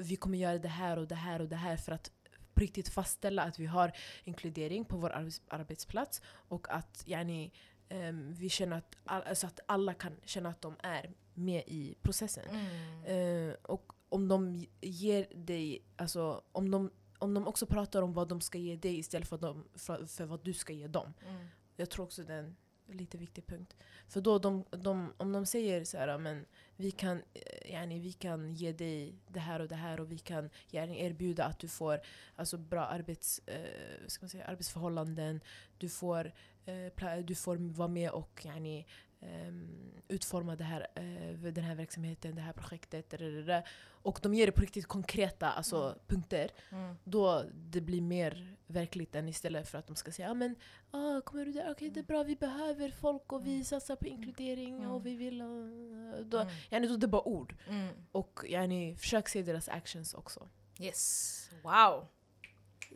[0.00, 2.10] vi kommer göra det här och det här och det här för att
[2.54, 3.92] på riktigt fastställa att vi har
[4.24, 7.52] inkludering på vår arbets- arbetsplats och att yani,
[7.88, 11.94] ehm, vi känner att, all, alltså att alla kan känna att de är med i
[12.02, 12.44] processen.
[12.50, 13.48] Mm.
[13.50, 16.90] Eh, och om de ger dig, alltså om de,
[17.22, 20.24] om de också pratar om vad de ska ge dig istället för, dem, för, för
[20.24, 21.14] vad du ska ge dem.
[21.28, 21.46] Mm.
[21.76, 22.56] Jag tror också det är en
[22.86, 23.76] lite viktig punkt.
[24.08, 28.12] För då de, de, om de säger så här, men vi kan, eh, yani, vi
[28.12, 31.68] kan ge dig det här och det här och vi kan yani, erbjuda att du
[31.68, 32.00] får
[32.36, 35.40] alltså, bra arbets, eh, ska man säga, arbetsförhållanden,
[35.78, 36.32] du får,
[36.64, 38.86] eh, du får vara med och yani,
[39.20, 43.10] ehm, utforma det här, eh, den här verksamheten, det här projektet.
[43.10, 43.62] dadadada.
[44.04, 45.98] Och de ger det på riktigt konkreta alltså, Mm.
[46.06, 46.96] punkter Mm.
[47.04, 50.56] då det blir mer verkligt än istället för att de ska säga ja men
[50.90, 51.70] ah, kommer du där?
[51.72, 53.64] Okej det är bra, vi behöver folk och vi Mm.
[53.64, 54.90] satsar på inkludering Mm.
[54.90, 55.42] och vi vill...
[55.42, 56.54] Uh, då, Mm.
[56.70, 57.56] yani, då det är bara ord.
[57.68, 57.94] Mm.
[58.12, 60.48] Och yani, försök se deras actions också.
[60.80, 61.50] Yes.
[61.62, 62.06] Wow.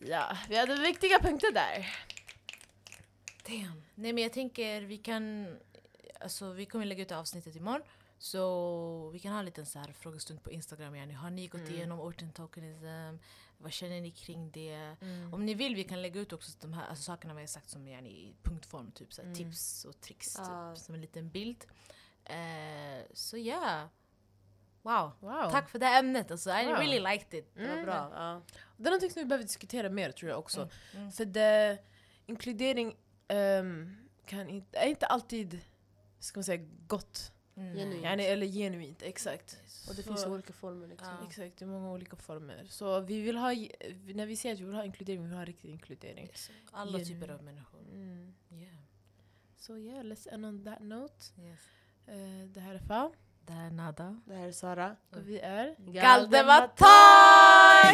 [0.07, 1.87] Ja, vi hade viktiga punkter där.
[3.49, 3.83] Damn.
[3.95, 5.57] Nej men jag tänker vi kan,
[6.20, 7.83] alltså vi kommer lägga ut avsnittet imorgon.
[8.18, 10.97] Så vi kan ha en liten så här frågestund på Instagram.
[10.97, 11.14] Yani.
[11.14, 11.74] Har ni gått Mm.
[11.74, 13.18] igenom orten tokenism?
[13.59, 14.96] Vad känner ni kring det?
[15.00, 15.34] Mm.
[15.34, 17.70] Om ni vill vi kan lägga ut också de här alltså, sakerna vi har sagt
[17.70, 18.90] som yani, i punktform.
[18.92, 19.36] Typ så här, Mm.
[19.38, 20.34] tips och tricks.
[20.34, 21.64] Typ, som en liten bild.
[22.24, 23.88] Eh, så ja.
[24.82, 25.11] Wow.
[25.20, 25.50] Wow.
[25.50, 26.30] Tack för det här ämnet.
[26.30, 26.74] Alltså, I Wow.
[26.74, 27.54] really liked it.
[27.54, 27.84] Det var Mm.
[27.84, 28.11] bra.
[28.14, 28.42] Ja.
[28.76, 30.61] Det är någonting som vi behöver diskutera mer tror jag också.
[30.61, 30.70] Mm.
[30.94, 31.12] Mm.
[31.12, 31.78] För det,
[32.26, 32.96] inkludering
[33.28, 33.96] ehm,
[34.26, 35.61] kan inte, är inte alltid
[36.18, 37.32] ska man säga, gott.
[37.57, 37.76] Mm.
[37.76, 38.04] Genuint.
[38.04, 39.59] Yani, eller genuint, exakt.
[39.88, 41.09] Och det Så- finns olika former liksom.
[41.20, 41.26] Ja.
[41.26, 42.66] Exakt, det är många olika former.
[42.68, 43.48] Så vi vill ha,
[44.14, 46.26] när vi säger att vi vill ha inkludering, vi vill ha riktig inkludering.
[46.26, 46.50] Yes.
[46.72, 47.09] Alla Genuint.
[47.09, 47.80] typer av människor.
[47.80, 48.34] Mm.
[48.50, 48.74] Yeah.
[49.57, 51.14] Så yeah, let's end on that note.
[51.38, 51.61] Yes.
[52.07, 53.11] Eh, det här är Fa,
[53.47, 54.16] Det här är Nada.
[54.24, 54.90] Det här är Sara.
[55.16, 55.74] och vi är...
[55.78, 56.86] Galdematar!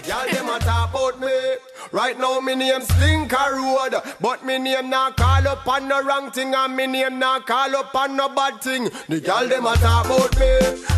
[0.08, 1.56] Y'all them a talk about me.
[1.92, 6.30] Right now me name Slinker Road, but me name not call up on no wrong
[6.30, 8.84] thing, and me name not call up on no bad thing.
[9.08, 10.52] The y'all them a talk about me.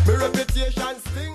[0.07, 1.34] Me reputation stink.